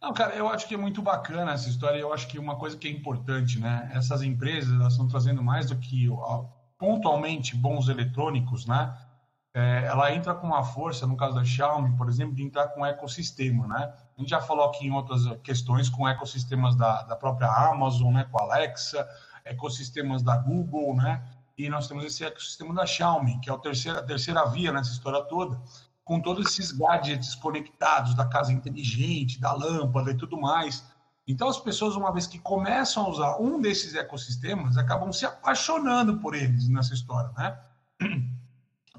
Não, 0.02 0.14
cara, 0.14 0.36
eu 0.36 0.50
acho 0.50 0.68
que 0.68 0.74
é 0.74 0.78
muito 0.78 1.02
bacana 1.02 1.54
essa 1.54 1.70
história. 1.70 1.98
Eu 1.98 2.12
acho 2.12 2.28
que 2.28 2.38
uma 2.38 2.58
coisa 2.58 2.78
que 2.78 2.90
é 2.90 2.92
importante, 2.92 3.58
né? 3.58 3.90
Essas 3.94 4.22
empresas 4.24 4.74
elas 4.74 4.92
estão 4.92 5.08
trazendo 5.08 5.42
mais 5.42 5.70
do 5.70 5.78
que 5.78 6.10
pontualmente 6.78 7.56
bons 7.56 7.88
eletrônicos, 7.88 8.66
né? 8.66 8.94
É, 9.58 9.86
ela 9.86 10.14
entra 10.14 10.36
com 10.36 10.48
uma 10.48 10.66
força, 10.66 11.08
no 11.08 11.16
caso 11.16 11.36
da 11.36 11.46
Xiaomi, 11.46 11.96
por 11.96 12.10
exemplo, 12.10 12.36
de 12.36 12.44
entrar 12.44 12.68
com 12.68 12.86
ecossistema, 12.86 13.66
né? 13.66 13.94
A 14.18 14.20
gente 14.20 14.30
já 14.30 14.42
falou 14.42 14.66
aqui 14.66 14.86
em 14.86 14.92
outras 14.92 15.22
questões 15.42 15.88
com 15.88 16.06
ecossistemas 16.06 16.76
da, 16.76 17.04
da 17.04 17.16
própria 17.16 17.48
Amazon, 17.48 18.14
né? 18.14 18.28
Com 18.30 18.38
a 18.38 18.44
Alexa, 18.44 19.08
ecossistemas 19.46 20.22
da 20.22 20.36
Google, 20.36 20.94
né? 20.98 21.24
E 21.58 21.70
nós 21.70 21.88
temos 21.88 22.04
esse 22.04 22.26
ecossistema 22.26 22.74
da 22.74 22.86
Xiaomi, 22.86 23.40
que 23.40 23.50
é 23.50 23.54
a 23.54 23.58
terceira, 23.58 24.00
a 24.00 24.04
terceira 24.04 24.46
via 24.46 24.74
nessa 24.74 24.92
história 24.92 25.22
toda, 25.22 25.58
com 26.04 26.20
todos 26.20 26.48
esses 26.48 26.74
gadgets 26.74 27.34
conectados 27.34 28.14
da 28.14 28.26
casa 28.26 28.52
inteligente, 28.52 29.40
da 29.40 29.54
lâmpada 29.54 30.12
e 30.12 30.18
tudo 30.18 30.38
mais. 30.38 30.84
Então, 31.26 31.48
as 31.48 31.58
pessoas, 31.58 31.96
uma 31.96 32.12
vez 32.12 32.28
que 32.28 32.40
começam 32.40 33.06
a 33.06 33.10
usar 33.10 33.38
um 33.38 33.62
desses 33.62 33.96
ecossistemas, 33.96 34.76
acabam 34.76 35.14
se 35.14 35.26
apaixonando 35.26 36.18
por 36.18 36.36
eles 36.36 36.68
nessa 36.68 36.94
história, 36.94 37.32
né? 37.38 37.58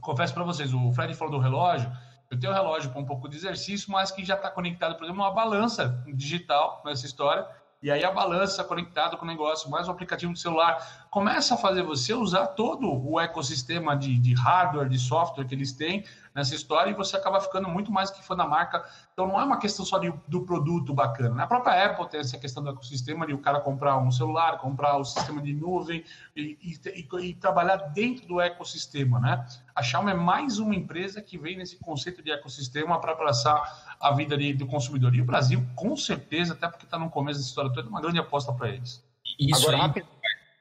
Confesso 0.06 0.32
para 0.32 0.44
vocês, 0.44 0.72
o 0.72 0.92
Fred 0.92 1.14
falou 1.14 1.32
do 1.32 1.40
relógio. 1.40 1.90
Eu 2.30 2.38
tenho 2.38 2.52
um 2.52 2.54
relógio 2.54 2.92
com 2.92 3.00
um 3.00 3.04
pouco 3.04 3.28
de 3.28 3.36
exercício, 3.36 3.90
mas 3.90 4.12
que 4.12 4.24
já 4.24 4.36
está 4.36 4.48
conectado, 4.48 4.94
por 4.94 5.02
exemplo, 5.02 5.20
uma 5.20 5.32
balança 5.32 6.00
digital 6.14 6.80
nessa 6.84 7.04
história. 7.04 7.44
E 7.82 7.90
aí 7.90 8.04
a 8.04 8.12
balança 8.12 8.62
conectada 8.62 9.16
com 9.16 9.24
o 9.24 9.28
negócio, 9.28 9.68
mais 9.68 9.88
o 9.88 9.90
aplicativo 9.90 10.32
do 10.32 10.38
celular, 10.38 11.08
começa 11.10 11.54
a 11.54 11.56
fazer 11.56 11.82
você 11.82 12.14
usar 12.14 12.46
todo 12.48 12.88
o 12.88 13.18
ecossistema 13.18 13.96
de, 13.96 14.16
de 14.16 14.32
hardware, 14.32 14.88
de 14.88 14.98
software 14.98 15.44
que 15.44 15.56
eles 15.56 15.72
têm 15.72 16.04
nessa 16.36 16.54
história 16.54 16.90
e 16.90 16.94
você 16.94 17.16
acaba 17.16 17.40
ficando 17.40 17.66
muito 17.66 17.90
mais 17.90 18.10
que 18.10 18.22
fã 18.22 18.36
da 18.36 18.46
marca. 18.46 18.84
Então 19.14 19.26
não 19.26 19.40
é 19.40 19.44
uma 19.44 19.58
questão 19.58 19.86
só 19.86 19.98
de, 19.98 20.12
do 20.28 20.42
produto 20.42 20.92
bacana. 20.92 21.34
Na 21.34 21.46
própria 21.46 21.86
Apple 21.86 22.06
tem 22.10 22.20
essa 22.20 22.36
questão 22.36 22.62
do 22.62 22.68
ecossistema 22.68 23.26
de 23.26 23.32
o 23.32 23.38
cara 23.38 23.58
comprar 23.58 23.96
um 23.96 24.10
celular, 24.10 24.58
comprar 24.58 24.98
o 24.98 25.04
sistema 25.04 25.40
de 25.40 25.54
nuvem 25.54 26.04
e, 26.36 26.58
e, 26.62 26.90
e, 26.90 27.28
e 27.30 27.34
trabalhar 27.34 27.76
dentro 27.76 28.26
do 28.26 28.38
ecossistema, 28.38 29.18
né? 29.18 29.46
A 29.74 29.82
Xiaomi 29.82 30.10
é 30.10 30.14
mais 30.14 30.58
uma 30.58 30.74
empresa 30.74 31.22
que 31.22 31.38
vem 31.38 31.56
nesse 31.56 31.78
conceito 31.78 32.22
de 32.22 32.30
ecossistema 32.30 33.00
para 33.00 33.12
abraçar 33.12 33.96
a 33.98 34.12
vida 34.12 34.36
de, 34.36 34.52
do 34.52 34.66
consumidor. 34.66 35.14
E 35.14 35.22
o 35.22 35.24
Brasil, 35.24 35.66
com 35.74 35.96
certeza, 35.96 36.52
até 36.52 36.68
porque 36.68 36.84
está 36.84 36.98
no 36.98 37.08
começo 37.08 37.38
dessa 37.38 37.48
história 37.48 37.72
toda, 37.72 37.88
é 37.88 37.90
uma 37.90 38.00
grande 38.02 38.18
aposta 38.18 38.52
para 38.52 38.68
eles. 38.68 39.02
Isso 39.38 39.68
Agora, 39.68 39.92
aí, 39.94 40.04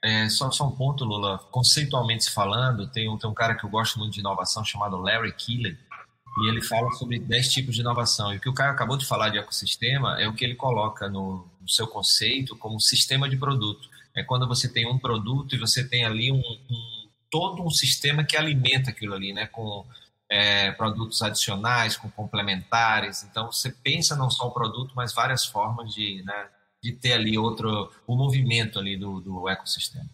é, 0.05 0.29
só, 0.29 0.51
só 0.51 0.67
um 0.67 0.71
ponto, 0.71 1.03
Lula. 1.03 1.39
Conceitualmente 1.49 2.29
falando, 2.29 2.87
tem 2.87 3.09
um, 3.09 3.17
tem 3.17 3.27
um 3.27 3.33
cara 3.33 3.55
que 3.55 3.65
eu 3.65 3.69
gosto 3.69 3.97
muito 3.97 4.13
de 4.13 4.19
inovação 4.19 4.63
chamado 4.63 4.97
Larry 4.97 5.33
Keeler, 5.33 5.75
e 6.37 6.49
ele 6.49 6.61
fala 6.61 6.91
sobre 6.91 7.17
10 7.17 7.51
tipos 7.51 7.73
de 7.73 7.81
inovação. 7.81 8.31
E 8.31 8.37
o 8.37 8.39
que 8.39 8.47
o 8.47 8.53
Caio 8.53 8.71
acabou 8.71 8.97
de 8.97 9.05
falar 9.05 9.29
de 9.29 9.39
ecossistema 9.39 10.21
é 10.21 10.27
o 10.27 10.33
que 10.33 10.45
ele 10.45 10.53
coloca 10.53 11.09
no, 11.09 11.47
no 11.59 11.67
seu 11.67 11.87
conceito 11.87 12.55
como 12.55 12.79
sistema 12.79 13.27
de 13.27 13.35
produto. 13.35 13.89
É 14.15 14.21
quando 14.21 14.47
você 14.47 14.71
tem 14.71 14.87
um 14.87 14.99
produto 14.99 15.55
e 15.55 15.57
você 15.57 15.83
tem 15.83 16.05
ali 16.05 16.31
um, 16.31 16.37
um 16.37 17.09
todo 17.31 17.63
um 17.63 17.71
sistema 17.71 18.23
que 18.23 18.37
alimenta 18.37 18.91
aquilo 18.91 19.15
ali, 19.15 19.33
né? 19.33 19.47
Com 19.47 19.87
é, 20.29 20.71
produtos 20.73 21.23
adicionais, 21.23 21.97
com 21.97 22.11
complementares. 22.11 23.23
Então, 23.23 23.51
você 23.51 23.71
pensa 23.71 24.15
não 24.15 24.29
só 24.29 24.47
o 24.47 24.51
produto, 24.51 24.93
mas 24.95 25.13
várias 25.13 25.45
formas 25.45 25.93
de, 25.95 26.21
né, 26.23 26.47
de 26.86 26.93
ter 26.93 27.13
ali 27.13 27.38
outro, 27.38 27.91
o 28.06 28.15
movimento 28.15 28.78
ali 28.78 28.95
do, 28.95 29.19
do 29.19 29.50
ecossistema. 29.50 30.06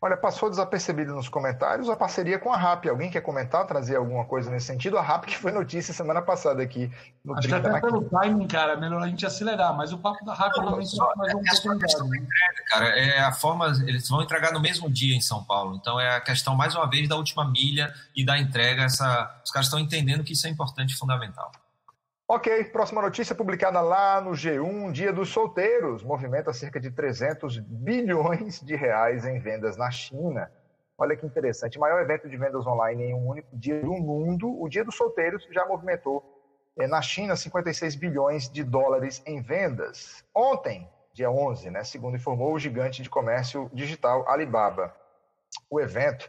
Olha, 0.00 0.16
passou 0.16 0.50
desapercebido 0.50 1.14
nos 1.14 1.28
comentários 1.28 1.88
a 1.88 1.96
parceria 1.96 2.38
com 2.38 2.52
a 2.52 2.56
RAP. 2.56 2.86
Alguém 2.86 3.10
quer 3.10 3.22
comentar, 3.22 3.66
trazer 3.66 3.96
alguma 3.96 4.24
coisa 4.26 4.50
nesse 4.50 4.66
sentido? 4.66 4.98
A 4.98 5.02
RAP 5.02 5.24
que 5.24 5.36
foi 5.36 5.50
notícia 5.50 5.92
semana 5.92 6.20
passada 6.20 6.62
aqui 6.62 6.90
no 7.24 7.36
Acho 7.36 7.48
que 7.48 7.54
até 7.54 7.80
pelo 7.80 8.04
timing, 8.04 8.46
cara, 8.46 8.74
é 8.74 8.76
melhor 8.76 9.02
a 9.02 9.08
gente 9.08 9.24
acelerar, 9.24 9.74
mas 9.74 9.92
o 9.92 9.98
papo 9.98 10.24
da 10.24 10.34
RAP 10.34 10.52
realmente 10.58 10.90
só, 10.90 11.12
mais 11.16 11.34
um 11.34 11.42
pouco 11.42 12.04
né? 12.04 12.26
cara, 12.68 12.88
é 12.88 13.20
a 13.20 13.32
forma, 13.32 13.66
eles 13.86 14.08
vão 14.08 14.22
entregar 14.22 14.52
no 14.52 14.60
mesmo 14.60 14.88
dia 14.88 15.16
em 15.16 15.20
São 15.20 15.42
Paulo. 15.42 15.74
Então 15.74 15.98
é 15.98 16.14
a 16.14 16.20
questão 16.20 16.54
mais 16.54 16.74
uma 16.74 16.88
vez 16.88 17.08
da 17.08 17.16
última 17.16 17.50
milha 17.50 17.92
e 18.14 18.24
da 18.24 18.38
entrega, 18.38 18.84
essa 18.84 19.40
os 19.44 19.50
caras 19.50 19.66
estão 19.66 19.80
entendendo 19.80 20.22
que 20.22 20.34
isso 20.34 20.46
é 20.46 20.50
importante 20.50 20.92
e 20.92 20.96
fundamental. 20.96 21.50
Ok, 22.28 22.64
próxima 22.72 23.00
notícia 23.00 23.36
publicada 23.36 23.80
lá 23.80 24.20
no 24.20 24.32
G1, 24.32 24.90
Dia 24.90 25.12
dos 25.12 25.28
Solteiros, 25.28 26.02
movimenta 26.02 26.52
cerca 26.52 26.80
de 26.80 26.90
300 26.90 27.60
bilhões 27.60 28.60
de 28.60 28.74
reais 28.74 29.24
em 29.24 29.38
vendas 29.38 29.76
na 29.76 29.92
China. 29.92 30.50
Olha 30.98 31.16
que 31.16 31.24
interessante, 31.24 31.78
maior 31.78 32.02
evento 32.02 32.28
de 32.28 32.36
vendas 32.36 32.66
online 32.66 33.04
em 33.04 33.14
um 33.14 33.28
único 33.28 33.56
dia 33.56 33.80
do 33.80 33.92
mundo, 33.92 34.60
o 34.60 34.68
Dia 34.68 34.84
dos 34.84 34.96
Solteiros 34.96 35.46
já 35.52 35.64
movimentou 35.66 36.20
eh, 36.76 36.88
na 36.88 37.00
China 37.00 37.36
56 37.36 37.94
bilhões 37.94 38.50
de 38.50 38.64
dólares 38.64 39.22
em 39.24 39.40
vendas. 39.40 40.24
Ontem, 40.34 40.90
dia 41.12 41.30
11, 41.30 41.70
né, 41.70 41.84
segundo 41.84 42.16
informou 42.16 42.54
o 42.54 42.58
gigante 42.58 43.04
de 43.04 43.08
comércio 43.08 43.70
digital 43.72 44.28
Alibaba. 44.28 44.92
O 45.70 45.78
evento, 45.78 46.28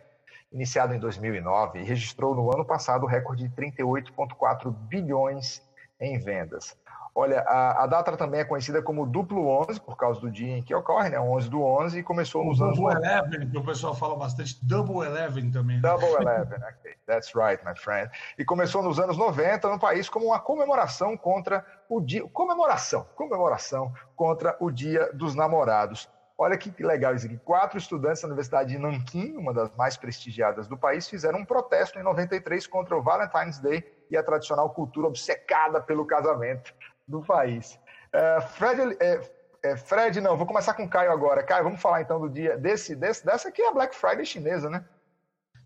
iniciado 0.51 0.93
em 0.93 0.99
2009, 0.99 1.81
registrou 1.81 2.35
no 2.35 2.53
ano 2.53 2.63
passado 2.63 3.03
o 3.03 3.07
recorde 3.07 3.47
de 3.47 3.55
38,4 3.55 4.71
bilhões 4.71 5.65
em 5.99 6.19
vendas. 6.19 6.77
Olha, 7.19 7.41
a, 7.47 7.83
a, 7.83 7.87
data 7.87 8.15
também 8.15 8.41
é 8.41 8.45
conhecida 8.45 8.79
como 8.79 9.03
duplo 9.03 9.47
11, 9.67 9.81
por 9.81 9.97
causa 9.97 10.21
do 10.21 10.29
dia 10.29 10.55
em 10.55 10.61
que 10.61 10.75
ocorre, 10.75 11.09
né? 11.09 11.19
11 11.19 11.49
do 11.49 11.63
11, 11.63 11.97
e 11.97 12.03
começou 12.03 12.45
nos 12.45 12.61
anos... 12.61 12.77
Double 12.77 12.95
Eleven, 12.95 13.49
que 13.49 13.57
o 13.57 13.65
pessoal 13.65 13.95
fala 13.95 14.15
bastante. 14.15 14.63
Double 14.63 15.03
Eleven 15.03 15.49
também. 15.49 15.77
Né? 15.77 15.81
Double 15.81 16.09
Eleven, 16.21 16.59
ok. 16.59 16.93
That's 17.07 17.33
right, 17.33 17.65
my 17.65 17.75
friend. 17.75 18.11
E 18.37 18.45
começou 18.45 18.83
nos 18.83 18.99
anos 18.99 19.17
90 19.17 19.67
no 19.67 19.79
país 19.79 20.07
como 20.07 20.27
uma 20.27 20.39
comemoração 20.39 21.17
contra 21.17 21.65
o 21.89 21.99
dia... 21.99 22.21
Comemoração, 22.29 23.07
comemoração 23.15 23.91
contra 24.15 24.55
o 24.59 24.69
Dia 24.69 25.11
dos 25.11 25.33
Namorados. 25.33 26.07
Olha 26.37 26.55
que 26.55 26.71
legal 26.83 27.15
isso 27.15 27.25
aqui. 27.25 27.39
Quatro 27.39 27.79
estudantes 27.79 28.21
da 28.21 28.27
Universidade 28.27 28.69
de 28.69 28.77
Nanquim, 28.77 29.35
uma 29.35 29.51
das 29.51 29.75
mais 29.75 29.97
prestigiadas 29.97 30.67
do 30.67 30.77
país, 30.77 31.09
fizeram 31.09 31.39
um 31.39 31.45
protesto 31.45 31.97
em 31.97 32.03
93 32.03 32.67
contra 32.67 32.95
o 32.95 33.01
Valentine's 33.01 33.57
Day 33.57 33.96
e 34.09 34.17
a 34.17 34.23
tradicional 34.23 34.69
cultura 34.69 35.07
obcecada 35.07 35.81
pelo 35.81 36.05
casamento 36.05 36.73
do 37.07 37.21
país. 37.21 37.79
Uh, 38.13 38.41
Fred, 38.49 38.97
é, 38.99 39.21
é, 39.63 39.77
Fred, 39.77 40.21
não, 40.21 40.37
vou 40.37 40.45
começar 40.45 40.73
com 40.73 40.83
o 40.83 40.89
Caio 40.89 41.11
agora. 41.11 41.43
Caio, 41.43 41.63
vamos 41.63 41.81
falar 41.81 42.01
então 42.01 42.19
do 42.19 42.29
dia 42.29 42.57
desse, 42.57 42.95
desse 42.95 43.25
dessa 43.25 43.49
aqui 43.49 43.61
é 43.61 43.69
a 43.69 43.73
Black 43.73 43.95
Friday 43.95 44.25
chinesa, 44.25 44.69
né? 44.69 44.85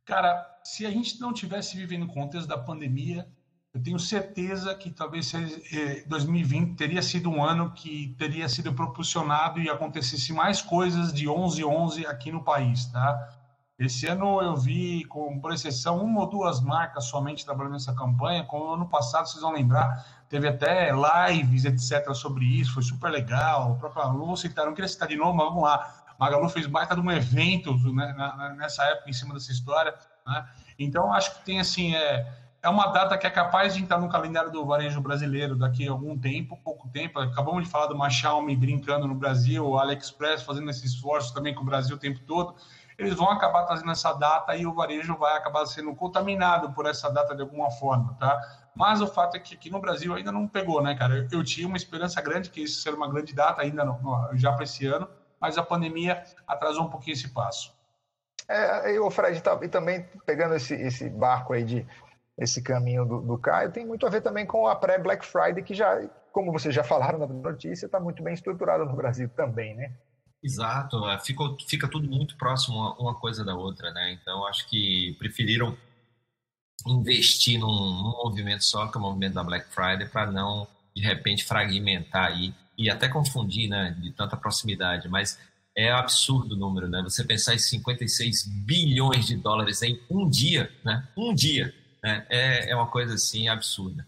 Cara, 0.06 0.60
se 0.64 0.86
a 0.86 0.90
gente 0.90 1.20
não 1.20 1.34
tivesse 1.34 1.78
vivendo 1.78 2.06
no 2.06 2.14
contexto 2.14 2.48
da 2.48 2.58
pandemia, 2.58 3.28
eu 3.74 3.82
tenho 3.82 3.98
certeza 3.98 4.76
que 4.76 4.90
talvez 4.90 5.32
2020 6.06 6.76
teria 6.76 7.02
sido 7.02 7.30
um 7.30 7.44
ano 7.44 7.72
que 7.72 8.14
teria 8.18 8.50
sido 8.50 8.74
propulsionado 8.74 9.62
e 9.62 9.70
acontecesse 9.70 10.34
mais 10.34 10.62
coisas 10.62 11.14
de 11.14 11.28
11-11 11.28 12.06
aqui 12.06 12.32
no 12.32 12.44
país, 12.44 12.88
tá? 12.88 13.41
Esse 13.82 14.06
ano 14.06 14.40
eu 14.40 14.56
vi, 14.56 15.06
com, 15.06 15.40
por 15.40 15.52
exceção, 15.52 16.04
uma 16.04 16.20
ou 16.20 16.30
duas 16.30 16.62
marcas 16.62 17.06
somente 17.06 17.44
trabalhando 17.44 17.74
nessa 17.74 17.92
campanha. 17.96 18.44
Como 18.44 18.74
ano 18.74 18.88
passado, 18.88 19.28
vocês 19.28 19.42
vão 19.42 19.52
lembrar, 19.52 20.06
teve 20.30 20.48
até 20.48 20.92
lives, 20.92 21.66
etc., 21.66 22.14
sobre 22.14 22.46
isso, 22.46 22.76
foi 22.76 22.84
super 22.84 23.10
legal. 23.10 23.72
O 23.72 23.76
próprio 23.80 24.04
Magalu, 24.04 24.28
vou 24.28 24.38
citar, 24.38 24.68
não 24.68 24.76
queria 24.76 24.88
citar 24.88 25.08
de 25.08 25.16
novo, 25.16 25.34
mas 25.34 25.48
vamos 25.48 25.64
lá. 25.64 26.04
Magalu 26.20 26.48
fez 26.50 26.68
baita 26.68 26.94
de 26.94 27.02
um 27.02 27.12
evento 27.12 27.74
né, 27.92 28.54
nessa 28.56 28.84
época 28.84 29.10
em 29.10 29.14
cima 29.14 29.34
dessa 29.34 29.52
história. 29.52 29.96
Né? 30.28 30.46
Então, 30.78 31.12
acho 31.12 31.40
que 31.40 31.44
tem 31.44 31.60
assim, 31.60 31.96
é, 31.96 32.32
é 32.62 32.70
uma 32.70 32.86
data 32.88 33.18
que 33.18 33.26
é 33.26 33.32
capaz 33.32 33.74
de 33.74 33.82
entrar 33.82 34.00
no 34.00 34.08
calendário 34.08 34.52
do 34.52 34.64
varejo 34.64 35.02
brasileiro 35.02 35.56
daqui 35.56 35.88
a 35.88 35.92
algum 35.92 36.16
tempo, 36.16 36.56
pouco 36.64 36.88
tempo. 36.90 37.20
Acabamos 37.20 37.64
de 37.64 37.70
falar 37.72 37.88
do 37.88 38.10
Xiaomi 38.12 38.56
brincando 38.56 39.08
no 39.08 39.16
Brasil, 39.16 39.66
o 39.66 39.80
AliExpress 39.80 40.44
fazendo 40.44 40.70
esse 40.70 40.86
esforço 40.86 41.34
também 41.34 41.56
com 41.56 41.64
o 41.64 41.66
Brasil 41.66 41.96
o 41.96 42.00
tempo 42.00 42.20
todo. 42.20 42.54
Eles 43.02 43.16
vão 43.16 43.30
acabar 43.30 43.66
trazendo 43.66 43.92
essa 43.92 44.14
data 44.14 44.56
e 44.56 44.66
o 44.66 44.74
varejo 44.74 45.18
vai 45.18 45.36
acabar 45.36 45.66
sendo 45.66 45.96
contaminado 45.96 46.72
por 46.72 46.86
essa 46.86 47.10
data 47.10 47.36
de 47.36 47.42
alguma 47.42 47.72
forma, 47.72 48.16
tá? 48.20 48.40
Mas 48.76 49.02
o 49.02 49.08
fato 49.08 49.36
é 49.36 49.40
que 49.40 49.56
aqui 49.56 49.72
no 49.72 49.82
Brasil 49.82 50.14
ainda 50.14 50.32
não 50.32 50.48
pegou, 50.48 50.84
né, 50.84 50.96
cara? 50.96 51.16
Eu, 51.16 51.40
eu 51.40 51.44
tinha 51.44 51.68
uma 51.68 51.78
esperança 51.78 52.22
grande 52.22 52.52
que 52.52 52.62
isso 52.62 52.82
seria 52.82 52.98
uma 52.98 53.10
grande 53.10 53.34
data 53.34 53.62
ainda 53.62 53.84
no, 53.84 54.30
já 54.36 54.54
para 54.54 54.64
esse 54.64 54.86
ano, 54.86 55.10
mas 55.40 55.58
a 55.58 55.64
pandemia 55.64 56.24
atrasou 56.48 56.84
um 56.84 56.90
pouquinho 56.90 57.14
esse 57.14 57.30
passo. 57.30 57.74
É, 58.48 59.00
o 59.00 59.10
Fred, 59.10 59.42
tá, 59.42 59.58
e 59.62 59.68
também 59.68 60.06
pegando 60.26 60.54
esse, 60.56 60.76
esse 60.76 61.10
barco 61.10 61.54
aí 61.54 61.64
de 61.64 61.88
esse 62.38 62.62
caminho 62.62 63.06
do, 63.06 63.22
do 63.22 63.38
Caio, 63.38 63.72
tem 63.72 63.86
muito 63.86 64.06
a 64.06 64.10
ver 64.10 64.22
também 64.22 64.46
com 64.46 64.68
a 64.68 64.76
pré-Black 64.76 65.26
Friday, 65.26 65.64
que 65.64 65.74
já, 65.74 66.02
como 66.32 66.52
vocês 66.52 66.74
já 66.74 66.84
falaram 66.84 67.20
na 67.20 67.28
notícia, 67.28 67.86
está 67.86 68.00
muito 68.00 68.22
bem 68.22 68.34
estruturada 68.34 68.86
no 68.86 68.96
Brasil 68.96 69.30
também, 69.30 69.76
né? 69.76 69.92
Exato, 70.44 71.08
é, 71.08 71.20
ficou, 71.20 71.56
fica 71.68 71.88
tudo 71.88 72.10
muito 72.10 72.36
próximo 72.36 72.96
uma 73.00 73.14
coisa 73.14 73.46
da 73.46 73.56
outra, 73.56 73.92
né? 73.92 74.12
Então 74.14 74.46
acho 74.48 74.68
que 74.68 75.16
preferiram 75.20 75.78
investir 76.88 77.60
num, 77.60 77.68
num 77.68 78.12
movimento 78.24 78.64
só, 78.64 78.88
que 78.88 78.98
é 78.98 79.00
o 79.00 79.04
movimento 79.04 79.36
da 79.36 79.44
Black 79.44 79.68
Friday, 79.70 80.10
para 80.10 80.32
não 80.32 80.68
de 80.96 81.02
repente 81.02 81.44
fragmentar 81.46 82.26
aí 82.26 82.54
e 82.78 82.90
até 82.90 83.08
confundir, 83.08 83.70
né, 83.70 83.96
de 84.00 84.12
tanta 84.12 84.36
proximidade, 84.36 85.08
mas 85.08 85.40
é 85.78 85.92
absurdo 85.92 86.56
o 86.56 86.58
número, 86.58 86.90
né? 86.90 87.02
Você 87.04 87.24
pensar 87.24 87.54
em 87.54 87.60
56 87.60 88.46
bilhões 88.66 89.28
de 89.28 89.38
dólares 89.38 89.82
em 89.84 90.02
um 90.10 90.30
dia, 90.30 90.72
né? 90.84 91.08
Um 91.16 91.34
dia, 91.34 91.74
né? 92.04 92.26
É, 92.30 92.72
é 92.72 92.76
uma 92.76 92.88
coisa 92.88 93.14
assim 93.14 93.48
absurda. 93.48 94.06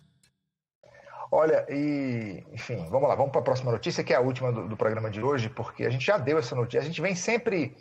Olha, 1.35 1.65
e 1.67 2.43
enfim, 2.51 2.85
vamos 2.91 3.09
lá, 3.09 3.15
vamos 3.15 3.31
para 3.31 3.41
a 3.41 3.43
próxima 3.43 3.71
notícia, 3.71 4.03
que 4.03 4.13
é 4.13 4.15
a 4.15 4.19
última 4.19 4.51
do, 4.51 4.67
do, 4.67 4.77
programa 4.77 5.09
de 5.09 5.19
hoje, 5.19 5.49
porque 5.49 5.83
a 5.83 5.89
gente 5.89 6.05
já 6.05 6.15
deu 6.15 6.37
essa 6.37 6.55
notícia, 6.55 6.81
a 6.81 6.83
gente 6.83 7.01
vem 7.01 7.15
sempre 7.15 7.75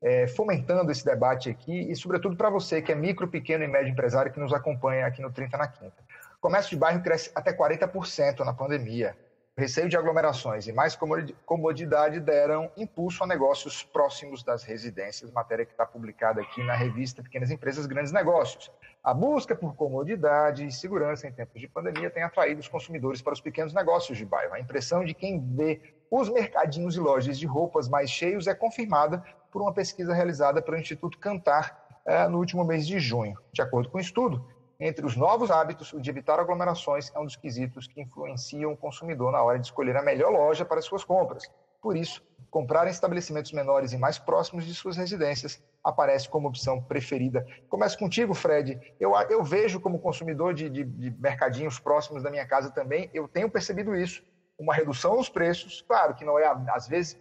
é, 0.00 0.26
fomentando 0.26 0.90
esse 0.90 1.04
debate 1.04 1.50
aqui, 1.50 1.90
e 1.90 1.94
sobretudo 1.94 2.34
para 2.34 2.48
você 2.48 2.80
que 2.80 2.90
é 2.90 2.94
micro, 2.94 3.28
pequeno 3.28 3.62
e 3.62 3.68
médio 3.68 3.92
empresário 3.92 4.32
que 4.32 4.40
nos 4.40 4.54
acompanha 4.54 5.04
aqui 5.04 5.20
no 5.20 5.30
30 5.30 5.58
na 5.58 5.68
Quinta. 5.68 6.02
Comércio 6.40 6.70
de 6.70 6.76
bairro 6.78 7.02
cresce 7.02 7.30
até 7.34 7.52
40% 7.52 8.38
na 8.38 8.54
pandemia. 8.54 9.14
Receio 9.56 9.88
de 9.88 9.96
aglomerações 9.96 10.66
e 10.66 10.72
mais 10.72 10.98
comodidade 11.46 12.18
deram 12.18 12.72
impulso 12.76 13.22
a 13.22 13.26
negócios 13.26 13.84
próximos 13.84 14.42
das 14.42 14.64
residências, 14.64 15.30
matéria 15.30 15.64
que 15.64 15.70
está 15.70 15.86
publicada 15.86 16.40
aqui 16.40 16.60
na 16.64 16.74
revista 16.74 17.22
Pequenas 17.22 17.52
Empresas, 17.52 17.86
Grandes 17.86 18.10
Negócios. 18.10 18.68
A 19.00 19.14
busca 19.14 19.54
por 19.54 19.76
comodidade 19.76 20.66
e 20.66 20.72
segurança 20.72 21.28
em 21.28 21.32
tempos 21.32 21.60
de 21.60 21.68
pandemia 21.68 22.10
tem 22.10 22.24
atraído 22.24 22.60
os 22.60 22.66
consumidores 22.66 23.22
para 23.22 23.32
os 23.32 23.40
pequenos 23.40 23.72
negócios 23.72 24.18
de 24.18 24.26
bairro. 24.26 24.54
A 24.54 24.58
impressão 24.58 25.04
de 25.04 25.14
quem 25.14 25.40
vê 25.54 25.80
os 26.10 26.28
mercadinhos 26.28 26.96
e 26.96 26.98
lojas 26.98 27.38
de 27.38 27.46
roupas 27.46 27.88
mais 27.88 28.10
cheios 28.10 28.48
é 28.48 28.54
confirmada 28.54 29.22
por 29.52 29.62
uma 29.62 29.72
pesquisa 29.72 30.12
realizada 30.12 30.60
pelo 30.60 30.76
Instituto 30.76 31.16
Cantar 31.20 31.80
eh, 32.04 32.26
no 32.26 32.38
último 32.38 32.64
mês 32.64 32.84
de 32.84 32.98
junho. 32.98 33.38
De 33.52 33.62
acordo 33.62 33.88
com 33.88 33.98
o 33.98 34.00
estudo, 34.00 34.44
entre 34.86 35.06
os 35.06 35.16
novos 35.16 35.50
hábitos, 35.50 35.94
o 35.94 36.00
de 36.00 36.10
evitar 36.10 36.38
aglomerações 36.38 37.10
é 37.14 37.18
um 37.18 37.24
dos 37.24 37.36
quesitos 37.36 37.86
que 37.86 38.02
influenciam 38.02 38.70
o 38.70 38.76
consumidor 38.76 39.32
na 39.32 39.42
hora 39.42 39.58
de 39.58 39.64
escolher 39.64 39.96
a 39.96 40.02
melhor 40.02 40.30
loja 40.30 40.62
para 40.62 40.82
suas 40.82 41.02
compras. 41.02 41.50
Por 41.80 41.96
isso, 41.96 42.22
comprar 42.50 42.86
em 42.86 42.90
estabelecimentos 42.90 43.50
menores 43.52 43.94
e 43.94 43.96
mais 43.96 44.18
próximos 44.18 44.66
de 44.66 44.74
suas 44.74 44.98
residências 44.98 45.58
aparece 45.82 46.28
como 46.28 46.48
opção 46.48 46.82
preferida. 46.82 47.46
Começo 47.70 47.98
contigo, 47.98 48.34
Fred. 48.34 48.78
Eu, 49.00 49.14
eu 49.30 49.42
vejo 49.42 49.80
como 49.80 49.98
consumidor 49.98 50.52
de, 50.52 50.68
de, 50.68 50.84
de 50.84 51.10
mercadinhos 51.18 51.78
próximos 51.78 52.22
da 52.22 52.30
minha 52.30 52.46
casa 52.46 52.70
também, 52.70 53.08
eu 53.14 53.26
tenho 53.26 53.50
percebido 53.50 53.96
isso. 53.96 54.22
Uma 54.58 54.74
redução 54.74 55.16
nos 55.16 55.30
preços, 55.30 55.80
claro 55.80 56.14
que 56.14 56.26
não 56.26 56.38
é, 56.38 56.44
às 56.68 56.86
vezes, 56.86 57.18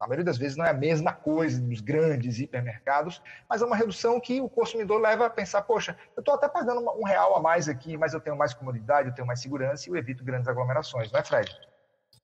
a 0.00 0.06
maioria 0.06 0.24
das 0.24 0.38
vezes 0.38 0.56
não 0.56 0.64
é 0.64 0.70
a 0.70 0.74
mesma 0.74 1.12
coisa 1.12 1.60
dos 1.60 1.80
grandes 1.80 2.38
hipermercados, 2.38 3.20
mas 3.48 3.62
é 3.62 3.64
uma 3.64 3.76
redução 3.76 4.20
que 4.20 4.40
o 4.40 4.48
consumidor 4.48 5.00
leva 5.00 5.26
a 5.26 5.30
pensar, 5.30 5.62
poxa, 5.62 5.96
eu 6.16 6.20
estou 6.20 6.34
até 6.34 6.48
pagando 6.48 6.80
um 6.80 7.04
real 7.04 7.36
a 7.36 7.40
mais 7.40 7.68
aqui, 7.68 7.96
mas 7.96 8.14
eu 8.14 8.20
tenho 8.20 8.36
mais 8.36 8.54
comodidade, 8.54 9.08
eu 9.08 9.14
tenho 9.14 9.26
mais 9.26 9.40
segurança 9.40 9.88
e 9.88 9.92
eu 9.92 9.96
evito 9.96 10.22
grandes 10.22 10.46
aglomerações, 10.46 11.10
não 11.10 11.18
é, 11.18 11.24
Fred? 11.24 11.50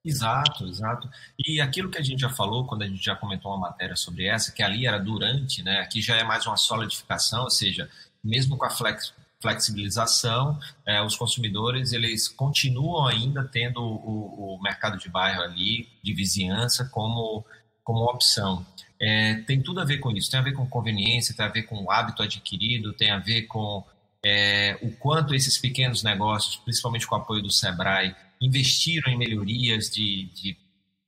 Exato, 0.05 0.67
exato. 0.67 1.09
E 1.39 1.61
aquilo 1.61 1.91
que 1.91 1.99
a 1.99 2.03
gente 2.03 2.21
já 2.21 2.29
falou, 2.29 2.67
quando 2.67 2.83
a 2.83 2.87
gente 2.87 3.03
já 3.03 3.17
comentou 3.17 3.51
uma 3.51 3.69
matéria 3.69 3.97
sobre 3.97 4.27
essa, 4.27 4.53
que 4.53 4.63
ali 4.63 4.87
era 4.87 4.99
durante, 4.99 5.63
né? 5.63 5.81
Aqui 5.81 6.03
já 6.03 6.15
é 6.17 6.23
mais 6.23 6.47
uma 6.47 6.59
solidificação, 6.59 7.45
ou 7.45 7.51
seja, 7.51 7.89
mesmo 8.23 8.59
com 8.59 8.67
a 8.67 8.71
flex, 8.71 9.15
flexibilização, 9.41 10.59
é, 10.87 11.03
os 11.03 11.17
consumidores 11.17 11.93
eles 11.93 12.29
continuam 12.29 13.07
ainda 13.07 13.45
tendo 13.45 13.83
o, 13.83 14.57
o, 14.57 14.63
mercado 14.63 14.99
de 14.99 15.09
bairro 15.09 15.43
ali, 15.43 15.89
de 16.03 16.15
vizinhança, 16.15 16.89
como, 16.91 17.45
como 17.85 18.05
opção. 18.05 18.67
É, 19.01 19.35
tem 19.47 19.63
tudo 19.63 19.81
a 19.81 19.85
ver 19.85 19.99
com 19.99 20.11
isso, 20.11 20.31
tem 20.31 20.41
a 20.41 20.43
ver 20.43 20.53
com 20.53 20.67
conveniência, 20.67 21.35
tem 21.37 21.45
a 21.45 21.51
ver 21.51 21.65
com 21.65 21.83
o 21.83 21.91
hábito 21.91 22.23
adquirido, 22.23 22.93
tem 22.95 23.11
a 23.11 23.19
ver 23.19 23.43
com 23.43 23.85
é, 24.25 24.79
o 24.81 24.91
quanto 24.93 25.35
esses 25.35 25.59
pequenos 25.59 26.03
negócios, 26.03 26.57
principalmente 26.57 27.07
com 27.07 27.15
o 27.15 27.19
apoio 27.19 27.43
do 27.43 27.51
Sebrae, 27.51 28.17
investiram 28.41 29.13
em 29.13 29.19
melhorias 29.19 29.91
de, 29.91 30.25
de 30.35 30.57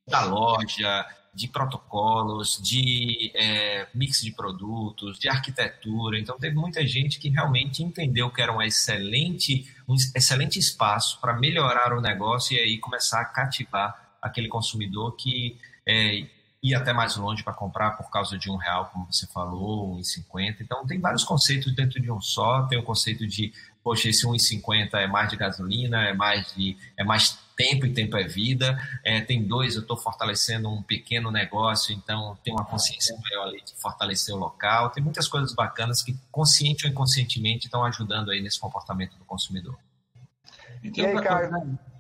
da 0.06 0.24
loja, 0.24 1.06
de 1.34 1.48
protocolos, 1.48 2.60
de 2.62 3.30
é, 3.34 3.86
mix 3.94 4.22
de 4.22 4.32
produtos, 4.32 5.18
de 5.18 5.28
arquitetura. 5.28 6.18
Então, 6.18 6.38
teve 6.38 6.54
muita 6.54 6.86
gente 6.86 7.18
que 7.18 7.28
realmente 7.28 7.82
entendeu 7.82 8.30
que 8.30 8.40
era 8.40 8.52
um 8.52 8.62
excelente, 8.62 9.66
um 9.86 9.94
excelente 10.14 10.58
espaço 10.58 11.20
para 11.20 11.34
melhorar 11.34 11.92
o 11.92 12.00
negócio 12.00 12.56
e 12.56 12.60
aí 12.60 12.78
começar 12.78 13.20
a 13.20 13.24
cativar 13.24 14.16
aquele 14.22 14.48
consumidor 14.48 15.14
que 15.16 15.58
é, 15.86 16.26
ia 16.70 16.78
até 16.78 16.92
mais 16.92 17.16
longe 17.16 17.42
para 17.42 17.52
comprar 17.52 17.92
por 17.92 18.10
causa 18.10 18.38
de 18.38 18.50
um 18.50 18.56
real, 18.56 18.90
como 18.92 19.06
você 19.10 19.26
falou, 19.26 19.94
um 19.94 20.00
e 20.00 20.04
cinquenta. 20.04 20.62
Então, 20.62 20.86
tem 20.86 21.00
vários 21.00 21.24
conceitos 21.24 21.74
dentro 21.74 22.00
de 22.00 22.10
um 22.10 22.20
só. 22.20 22.62
Tem 22.62 22.78
o 22.78 22.82
conceito 22.82 23.26
de, 23.26 23.52
poxa, 23.82 24.08
esse 24.08 24.26
1,50 24.26 24.94
é 24.94 25.06
mais 25.06 25.30
de 25.30 25.36
gasolina, 25.36 26.02
é 26.02 26.12
mais 26.12 26.52
de 26.54 26.76
é 26.96 27.04
mais 27.04 27.38
tempo 27.56 27.86
e 27.86 27.92
tempo 27.92 28.16
é 28.16 28.24
vida. 28.24 28.78
É, 29.02 29.20
tem 29.20 29.42
dois, 29.42 29.74
eu 29.74 29.82
estou 29.82 29.96
fortalecendo 29.96 30.68
um 30.68 30.82
pequeno 30.82 31.30
negócio, 31.30 31.94
então 31.94 32.38
tem 32.44 32.52
uma 32.52 32.64
consciência 32.64 33.16
maior 33.22 33.48
ali 33.48 33.62
de 33.62 33.74
fortalecer 33.80 34.34
o 34.34 34.38
local. 34.38 34.90
Tem 34.90 35.02
muitas 35.02 35.26
coisas 35.26 35.54
bacanas 35.54 36.02
que, 36.02 36.16
consciente 36.30 36.84
ou 36.84 36.90
inconscientemente, 36.90 37.66
estão 37.66 37.84
ajudando 37.84 38.30
aí 38.30 38.40
nesse 38.40 38.60
comportamento 38.60 39.16
do 39.16 39.24
consumidor. 39.24 39.78
E 40.82 40.90
tem 40.90 41.04
e 41.04 41.06
aí? 41.06 41.16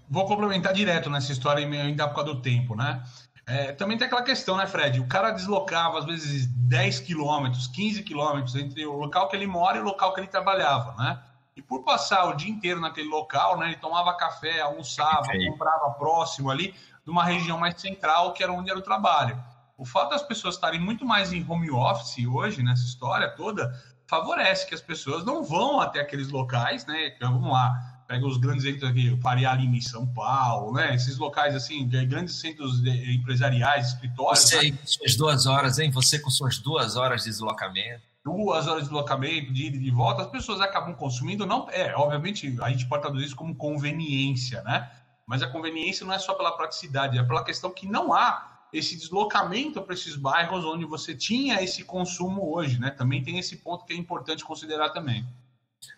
Vou 0.08 0.24
complementar 0.24 0.72
direto 0.72 1.10
nessa 1.10 1.32
história 1.32 1.66
ainda 1.66 2.06
por 2.06 2.14
causa 2.14 2.32
do 2.32 2.40
tempo, 2.40 2.76
né? 2.76 3.02
É, 3.48 3.70
também 3.72 3.96
tem 3.96 4.08
aquela 4.08 4.22
questão, 4.22 4.56
né, 4.56 4.66
Fred? 4.66 4.98
O 4.98 5.06
cara 5.06 5.30
deslocava, 5.30 6.00
às 6.00 6.04
vezes, 6.04 6.46
10 6.46 7.00
quilômetros, 7.00 7.68
15 7.68 8.02
quilômetros 8.02 8.56
entre 8.56 8.84
o 8.84 8.94
local 8.94 9.28
que 9.28 9.36
ele 9.36 9.46
mora 9.46 9.78
e 9.78 9.80
o 9.80 9.84
local 9.84 10.12
que 10.12 10.20
ele 10.20 10.26
trabalhava, 10.26 10.94
né? 11.00 11.22
E 11.54 11.62
por 11.62 11.84
passar 11.84 12.24
o 12.26 12.34
dia 12.34 12.50
inteiro 12.50 12.80
naquele 12.80 13.08
local, 13.08 13.56
né, 13.56 13.66
ele 13.66 13.76
tomava 13.76 14.14
café, 14.14 14.60
almoçava, 14.60 15.28
comprava 15.48 15.90
próximo 15.92 16.50
ali 16.50 16.74
de 17.04 17.10
uma 17.10 17.24
região 17.24 17.56
mais 17.56 17.80
central, 17.80 18.32
que 18.32 18.42
era 18.42 18.52
onde 18.52 18.68
era 18.68 18.78
o 18.78 18.82
trabalho. 18.82 19.42
O 19.78 19.86
fato 19.86 20.10
das 20.10 20.22
pessoas 20.22 20.56
estarem 20.56 20.80
muito 20.80 21.06
mais 21.06 21.32
em 21.32 21.46
home 21.48 21.70
office 21.70 22.26
hoje, 22.26 22.62
nessa 22.62 22.84
história 22.84 23.30
toda, 23.30 23.72
favorece 24.06 24.66
que 24.66 24.74
as 24.74 24.82
pessoas 24.82 25.24
não 25.24 25.44
vão 25.44 25.80
até 25.80 26.00
aqueles 26.00 26.30
locais, 26.30 26.84
né? 26.84 27.06
Então, 27.06 27.32
vamos 27.32 27.50
lá, 27.50 27.95
pega 28.06 28.26
os 28.26 28.36
grandes 28.36 28.64
centros 28.64 28.90
aqui, 28.90 29.18
Faria 29.20 29.52
Lima 29.54 29.76
em 29.76 29.80
São 29.80 30.06
Paulo, 30.06 30.72
né? 30.72 30.94
Esses 30.94 31.18
locais, 31.18 31.54
assim, 31.54 31.88
grandes 31.88 32.40
centros 32.40 32.80
empresariais, 32.86 33.88
escritórios. 33.88 34.44
Você 34.44 34.70
né? 34.70 34.78
com 34.78 34.86
suas 34.86 35.16
duas 35.16 35.46
horas, 35.46 35.78
hein? 35.78 35.90
Você 35.90 36.18
com 36.18 36.30
suas 36.30 36.58
duas 36.58 36.96
horas 36.96 37.24
de 37.24 37.30
deslocamento 37.30 38.02
duas 38.26 38.66
horas 38.66 38.82
de 38.82 38.88
deslocamento, 38.88 39.52
de 39.52 39.66
ida 39.66 39.76
e 39.76 39.80
de 39.80 39.90
volta, 39.92 40.22
as 40.22 40.28
pessoas 40.28 40.60
acabam 40.60 40.92
consumindo, 40.96 41.46
não 41.46 41.70
é, 41.70 41.94
obviamente, 41.94 42.56
a 42.60 42.70
gente 42.70 42.84
pode 42.86 43.02
traduzir 43.02 43.26
isso 43.26 43.36
como 43.36 43.54
conveniência, 43.54 44.62
né? 44.64 44.90
Mas 45.24 45.44
a 45.44 45.46
conveniência 45.46 46.04
não 46.04 46.12
é 46.12 46.18
só 46.18 46.34
pela 46.34 46.50
praticidade, 46.56 47.16
é 47.16 47.22
pela 47.22 47.44
questão 47.44 47.70
que 47.70 47.86
não 47.86 48.12
há 48.12 48.66
esse 48.72 48.96
deslocamento 48.96 49.80
para 49.80 49.94
esses 49.94 50.16
bairros 50.16 50.64
onde 50.64 50.84
você 50.84 51.14
tinha 51.14 51.62
esse 51.62 51.84
consumo 51.84 52.52
hoje, 52.52 52.80
né? 52.80 52.90
Também 52.90 53.22
tem 53.22 53.38
esse 53.38 53.56
ponto 53.58 53.84
que 53.84 53.92
é 53.92 53.96
importante 53.96 54.44
considerar 54.44 54.90
também. 54.90 55.24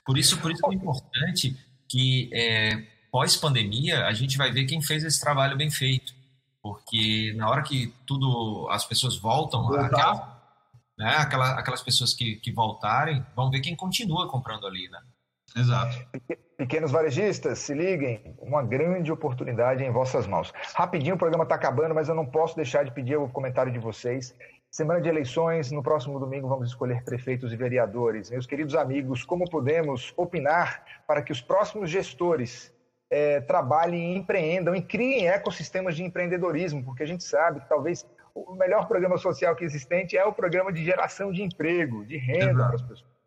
Por 0.04 0.18
isso, 0.18 0.38
por 0.38 0.52
isso 0.52 0.60
é 0.70 0.74
importante 0.74 1.56
que 1.88 2.30
é, 2.32 2.84
pós-pandemia 3.10 4.06
a 4.06 4.12
gente 4.12 4.36
vai 4.36 4.52
ver 4.52 4.66
quem 4.66 4.82
fez 4.82 5.04
esse 5.04 5.20
trabalho 5.20 5.56
bem 5.56 5.70
feito, 5.70 6.14
porque 6.62 7.32
na 7.36 7.48
hora 7.48 7.62
que 7.62 7.92
tudo 8.06 8.68
as 8.70 8.84
pessoas 8.84 9.16
voltam, 9.16 9.72
aquela, 9.74 10.38
né? 10.98 11.16
Aquela, 11.16 11.58
aquelas 11.58 11.82
pessoas 11.82 12.12
que, 12.12 12.36
que 12.36 12.50
voltarem 12.52 13.24
vão 13.34 13.50
ver 13.50 13.60
quem 13.60 13.76
continua 13.76 14.28
comprando 14.28 14.66
ali, 14.66 14.88
né? 14.88 14.98
Exato. 15.56 15.96
Pequenos 16.56 16.90
varejistas, 16.90 17.60
se 17.60 17.72
liguem, 17.72 18.36
uma 18.38 18.62
grande 18.62 19.10
oportunidade 19.10 19.82
em 19.82 19.90
vossas 19.90 20.26
mãos. 20.26 20.52
Rapidinho, 20.74 21.14
o 21.14 21.18
programa 21.18 21.44
está 21.44 21.54
acabando, 21.54 21.94
mas 21.94 22.08
eu 22.08 22.14
não 22.14 22.26
posso 22.26 22.56
deixar 22.56 22.84
de 22.84 22.90
pedir 22.90 23.16
o 23.16 23.28
comentário 23.28 23.72
de 23.72 23.78
vocês. 23.78 24.34
Semana 24.70 25.00
de 25.00 25.08
eleições, 25.08 25.72
no 25.72 25.82
próximo 25.82 26.20
domingo 26.20 26.46
vamos 26.46 26.68
escolher 26.68 27.02
prefeitos 27.02 27.52
e 27.52 27.56
vereadores. 27.56 28.30
Meus 28.30 28.46
queridos 28.46 28.74
amigos, 28.74 29.24
como 29.24 29.48
podemos 29.48 30.12
opinar 30.16 30.84
para 31.06 31.22
que 31.22 31.32
os 31.32 31.40
próximos 31.40 31.88
gestores 31.90 32.72
é, 33.10 33.40
trabalhem 33.40 34.12
e 34.12 34.16
empreendam 34.18 34.76
e 34.76 34.82
criem 34.82 35.28
ecossistemas 35.28 35.96
de 35.96 36.04
empreendedorismo? 36.04 36.84
Porque 36.84 37.02
a 37.02 37.06
gente 37.06 37.24
sabe 37.24 37.60
que 37.60 37.68
talvez 37.68 38.06
o 38.34 38.54
melhor 38.54 38.86
programa 38.86 39.16
social 39.16 39.56
que 39.56 39.64
existente 39.64 40.16
é 40.16 40.24
o 40.24 40.34
programa 40.34 40.70
de 40.70 40.84
geração 40.84 41.32
de 41.32 41.42
emprego, 41.42 42.04
de 42.04 42.18
renda 42.18 42.66
para 42.66 42.74
as 42.74 42.82
pessoas. 42.82 43.18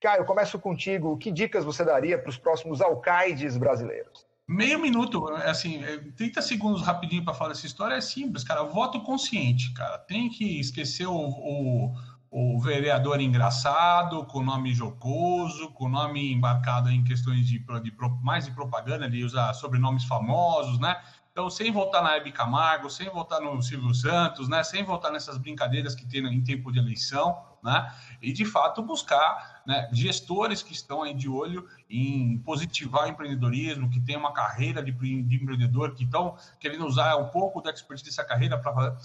Caio, 0.00 0.24
começo 0.24 0.58
contigo. 0.58 1.16
Que 1.18 1.30
dicas 1.30 1.64
você 1.64 1.84
daria 1.84 2.18
para 2.18 2.30
os 2.30 2.38
próximos 2.38 2.80
alcaides 2.80 3.56
brasileiros? 3.56 4.26
Meio 4.50 4.80
minuto, 4.80 5.28
assim, 5.28 5.80
30 6.16 6.42
segundos 6.42 6.82
rapidinho 6.82 7.24
para 7.24 7.32
falar 7.32 7.50
dessa 7.50 7.66
história 7.66 7.94
é 7.94 8.00
simples, 8.00 8.42
cara. 8.42 8.64
Voto 8.64 9.00
consciente, 9.00 9.72
cara. 9.72 9.96
Tem 9.96 10.28
que 10.28 10.58
esquecer 10.58 11.06
o, 11.06 11.14
o, 11.14 11.94
o 12.32 12.58
vereador 12.58 13.20
engraçado, 13.20 14.24
com 14.24 14.42
nome 14.42 14.74
jocoso, 14.74 15.70
com 15.70 15.88
nome 15.88 16.32
embarcado 16.32 16.90
em 16.90 17.04
questões 17.04 17.46
de, 17.46 17.60
de 17.60 17.94
mais 18.24 18.44
de 18.44 18.50
propaganda, 18.50 19.08
de 19.08 19.22
usar 19.22 19.54
sobrenomes 19.54 20.02
famosos, 20.02 20.80
né? 20.80 21.00
Então, 21.30 21.48
sem 21.48 21.70
voltar 21.70 22.02
na 22.02 22.16
Hebe 22.16 22.32
Camargo, 22.32 22.90
sem 22.90 23.08
voltar 23.08 23.38
no 23.38 23.62
Silvio 23.62 23.94
Santos, 23.94 24.48
né? 24.48 24.64
Sem 24.64 24.82
voltar 24.82 25.12
nessas 25.12 25.38
brincadeiras 25.38 25.94
que 25.94 26.04
tem 26.04 26.26
em 26.26 26.42
tempo 26.42 26.72
de 26.72 26.80
eleição, 26.80 27.40
né? 27.62 27.88
E 28.20 28.32
de 28.32 28.44
fato 28.44 28.82
buscar 28.82 29.49
né, 29.70 29.88
gestores 29.92 30.64
que 30.64 30.72
estão 30.72 31.04
aí 31.04 31.14
de 31.14 31.28
olho 31.28 31.64
em 31.88 32.38
positivar 32.38 33.04
o 33.04 33.08
empreendedorismo, 33.08 33.88
que 33.88 34.00
tem 34.00 34.16
uma 34.16 34.32
carreira 34.32 34.82
de, 34.82 34.90
de 34.90 35.36
empreendedor, 35.36 35.94
que 35.94 36.02
estão 36.02 36.36
querendo 36.58 36.84
usar 36.84 37.14
um 37.14 37.28
pouco 37.28 37.62
da 37.62 37.70
expertise 37.70 38.10
dessa 38.10 38.24
carreira 38.24 38.58
para 38.58 38.74
fazer. 38.74 38.96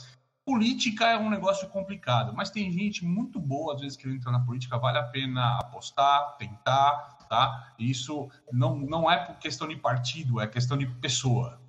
Política 0.44 1.06
é 1.06 1.18
um 1.20 1.30
negócio 1.30 1.70
complicado, 1.70 2.34
mas 2.34 2.50
tem 2.50 2.72
gente 2.72 3.06
muito 3.06 3.40
boa, 3.40 3.76
às 3.76 3.82
vezes, 3.82 3.96
querendo 3.96 4.18
entrar 4.18 4.32
na 4.32 4.40
política, 4.40 4.76
vale 4.80 4.98
a 4.98 5.04
pena 5.04 5.60
apostar, 5.60 6.36
tentar, 6.38 7.20
tá? 7.30 7.74
Isso 7.78 8.28
não, 8.52 8.76
não 8.76 9.12
é 9.12 9.24
por 9.24 9.38
questão 9.38 9.68
de 9.68 9.76
partido, 9.76 10.42
é 10.42 10.48
questão 10.48 10.76
de 10.76 10.88
pessoa. 10.88 11.62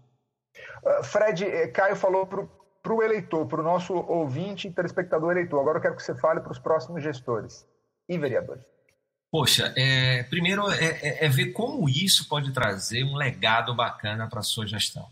Uh, 0.83 1.05
Fred, 1.05 1.45
eh, 1.45 1.69
Caio 1.69 1.97
falou 1.97 2.27
para 2.27 2.95
o 2.95 3.03
eleitor, 3.03 3.47
para 3.47 3.61
o 3.61 3.65
nosso 3.65 3.95
ouvinte, 3.95 4.71
telespectador 4.71 5.33
eleitor. 5.33 5.61
Agora 5.61 5.77
eu 5.77 5.83
quero 5.83 5.97
que 5.97 6.03
você 6.03 6.15
fale 6.15 6.41
para 6.41 6.53
os 6.53 6.59
próximos 6.59 7.03
gestores 7.03 7.67
e 8.09 8.17
vereadores. 8.17 8.76
Poxa, 9.31 9.73
é, 9.77 10.23
primeiro 10.25 10.71
é, 10.71 10.85
é, 10.85 11.25
é, 11.27 11.29
ver 11.29 11.53
como 11.53 11.89
isso 11.89 12.29
pode 12.29 12.53
trazer 12.53 13.05
um 13.05 13.17
legado 13.17 13.75
bacana 13.75 14.29
para 14.29 14.41
a 14.41 14.45
sua 14.45 14.67
gestão. 14.67 15.09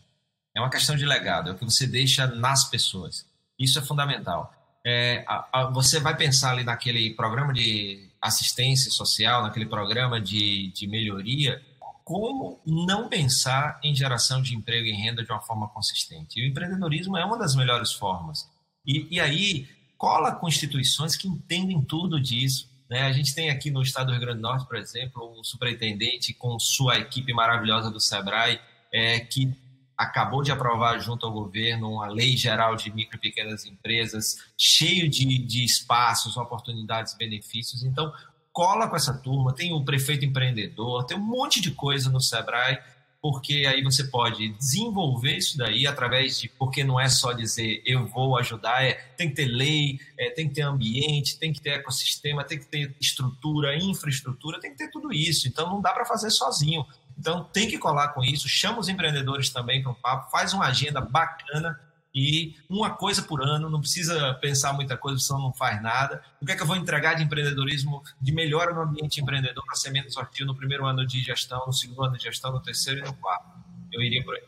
É 0.56 0.60
uma 0.60 0.70
questão 0.70 0.96
de 0.96 1.04
legado, 1.04 1.50
é 1.50 1.52
o 1.52 1.58
que 1.58 1.64
você 1.64 1.86
deixa 1.86 2.26
nas 2.26 2.70
pessoas. 2.70 3.26
Isso 3.58 3.78
é 3.78 3.82
fundamental. 3.82 4.52
É, 4.86 5.24
a, 5.26 5.48
a, 5.52 5.70
você 5.70 5.98
vai 5.98 6.16
pensar 6.16 6.52
ali 6.52 6.62
naquele 6.62 7.10
programa 7.14 7.52
de 7.52 8.08
assistência 8.20 8.90
social, 8.90 9.42
naquele 9.42 9.66
programa 9.66 10.20
de, 10.20 10.70
de 10.72 10.86
melhoria, 10.86 11.60
como 12.04 12.60
não 12.66 13.08
pensar 13.08 13.80
em 13.82 13.94
geração 13.94 14.42
de 14.42 14.54
emprego 14.54 14.86
e 14.86 14.92
renda 14.92 15.24
de 15.24 15.32
uma 15.32 15.40
forma 15.40 15.68
consistente. 15.68 16.38
E 16.38 16.44
o 16.44 16.46
empreendedorismo 16.46 17.16
é 17.16 17.24
uma 17.24 17.38
das 17.38 17.54
melhores 17.54 17.92
formas. 17.92 18.46
E, 18.86 19.08
e 19.10 19.18
aí, 19.18 19.66
cola 19.96 20.32
com 20.32 20.46
instituições 20.46 21.16
que 21.16 21.26
entendem 21.26 21.80
tudo 21.82 22.20
disso. 22.20 22.68
Né? 22.94 23.02
A 23.02 23.10
gente 23.10 23.34
tem 23.34 23.50
aqui 23.50 23.72
no 23.72 23.82
estado 23.82 24.06
do 24.06 24.12
Rio 24.12 24.20
Grande 24.20 24.38
do 24.38 24.42
Norte, 24.42 24.68
por 24.68 24.76
exemplo, 24.76 25.36
um 25.36 25.42
superintendente 25.42 26.32
com 26.32 26.56
sua 26.60 26.96
equipe 26.96 27.32
maravilhosa 27.32 27.90
do 27.90 27.98
SEBRAE, 27.98 28.60
é, 28.92 29.18
que 29.18 29.52
acabou 29.98 30.44
de 30.44 30.52
aprovar 30.52 31.00
junto 31.00 31.26
ao 31.26 31.32
governo 31.32 31.90
uma 31.90 32.06
lei 32.06 32.36
geral 32.36 32.76
de 32.76 32.94
micro 32.94 33.16
e 33.16 33.20
pequenas 33.20 33.66
empresas, 33.66 34.36
cheio 34.56 35.08
de, 35.08 35.38
de 35.38 35.64
espaços, 35.64 36.36
oportunidades, 36.36 37.14
benefícios. 37.14 37.82
Então, 37.82 38.12
cola 38.52 38.88
com 38.88 38.94
essa 38.94 39.12
turma, 39.12 39.52
tem 39.52 39.72
o 39.72 39.84
prefeito 39.84 40.24
empreendedor, 40.24 41.04
tem 41.04 41.16
um 41.16 41.20
monte 41.20 41.60
de 41.60 41.72
coisa 41.72 42.08
no 42.08 42.20
Sebrae, 42.20 42.78
porque 43.24 43.64
aí 43.66 43.82
você 43.82 44.04
pode 44.04 44.50
desenvolver 44.50 45.38
isso 45.38 45.56
daí 45.56 45.86
através 45.86 46.38
de, 46.38 46.46
porque 46.46 46.84
não 46.84 47.00
é 47.00 47.08
só 47.08 47.32
dizer 47.32 47.82
eu 47.86 48.06
vou 48.06 48.36
ajudar, 48.36 48.84
é, 48.84 48.92
tem 49.16 49.30
que 49.30 49.36
ter 49.36 49.46
lei, 49.46 49.98
é, 50.18 50.28
tem 50.28 50.46
que 50.46 50.54
ter 50.54 50.60
ambiente, 50.60 51.38
tem 51.38 51.50
que 51.50 51.58
ter 51.58 51.70
ecossistema, 51.70 52.44
tem 52.44 52.58
que 52.58 52.66
ter 52.66 52.94
estrutura, 53.00 53.74
infraestrutura, 53.78 54.60
tem 54.60 54.72
que 54.72 54.76
ter 54.76 54.90
tudo 54.90 55.10
isso. 55.10 55.48
Então 55.48 55.70
não 55.70 55.80
dá 55.80 55.94
para 55.94 56.04
fazer 56.04 56.28
sozinho. 56.28 56.84
Então 57.18 57.44
tem 57.44 57.66
que 57.66 57.78
colar 57.78 58.08
com 58.08 58.22
isso, 58.22 58.46
chama 58.46 58.78
os 58.78 58.90
empreendedores 58.90 59.48
também 59.48 59.82
para 59.82 59.92
um 59.92 59.94
papo, 59.94 60.30
faz 60.30 60.52
uma 60.52 60.66
agenda 60.66 61.00
bacana 61.00 61.80
e 62.14 62.54
uma 62.70 62.90
coisa 62.90 63.22
por 63.22 63.42
ano, 63.42 63.68
não 63.68 63.80
precisa 63.80 64.34
pensar 64.34 64.72
muita 64.72 64.96
coisa, 64.96 65.18
senão 65.18 65.40
não 65.40 65.52
faz 65.52 65.82
nada. 65.82 66.22
O 66.40 66.46
que 66.46 66.52
é 66.52 66.56
que 66.56 66.62
eu 66.62 66.66
vou 66.66 66.76
entregar 66.76 67.14
de 67.14 67.24
empreendedorismo, 67.24 68.02
de 68.20 68.32
melhora 68.32 68.72
no 68.72 68.82
ambiente 68.82 69.20
empreendedor 69.20 69.64
para 69.66 69.74
ser 69.74 69.90
menos 69.90 70.16
hostil 70.16 70.46
no 70.46 70.54
primeiro 70.54 70.86
ano 70.86 71.04
de 71.04 71.20
gestão, 71.20 71.64
no 71.66 71.72
segundo 71.72 72.04
ano 72.04 72.16
de 72.16 72.22
gestão, 72.22 72.52
no 72.52 72.62
terceiro 72.62 73.00
e 73.00 73.02
no 73.02 73.14
quarto? 73.14 73.58
Eu 73.92 74.00
iria 74.00 74.22
por 74.24 74.36
aí. 74.36 74.42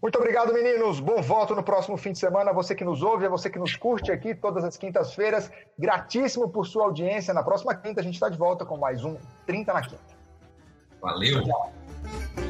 Muito 0.00 0.16
obrigado, 0.16 0.52
meninos. 0.52 0.98
Bom 0.98 1.20
voto 1.20 1.54
no 1.54 1.62
próximo 1.62 1.96
fim 1.96 2.12
de 2.12 2.18
semana. 2.18 2.52
Você 2.52 2.74
que 2.74 2.84
nos 2.84 3.02
ouve, 3.02 3.26
é 3.26 3.28
você 3.28 3.50
que 3.50 3.58
nos 3.58 3.76
curte 3.76 4.10
aqui 4.10 4.34
todas 4.34 4.64
as 4.64 4.76
quintas-feiras. 4.76 5.50
Gratíssimo 5.78 6.48
por 6.48 6.66
sua 6.66 6.84
audiência. 6.84 7.34
Na 7.34 7.42
próxima 7.42 7.74
quinta 7.74 8.00
a 8.00 8.04
gente 8.04 8.14
está 8.14 8.28
de 8.28 8.38
volta 8.38 8.64
com 8.64 8.78
mais 8.78 9.04
um 9.04 9.18
30 9.46 9.72
na 9.74 9.82
Quinta. 9.82 10.00
Valeu. 11.02 11.42
Tchau. 11.44 12.49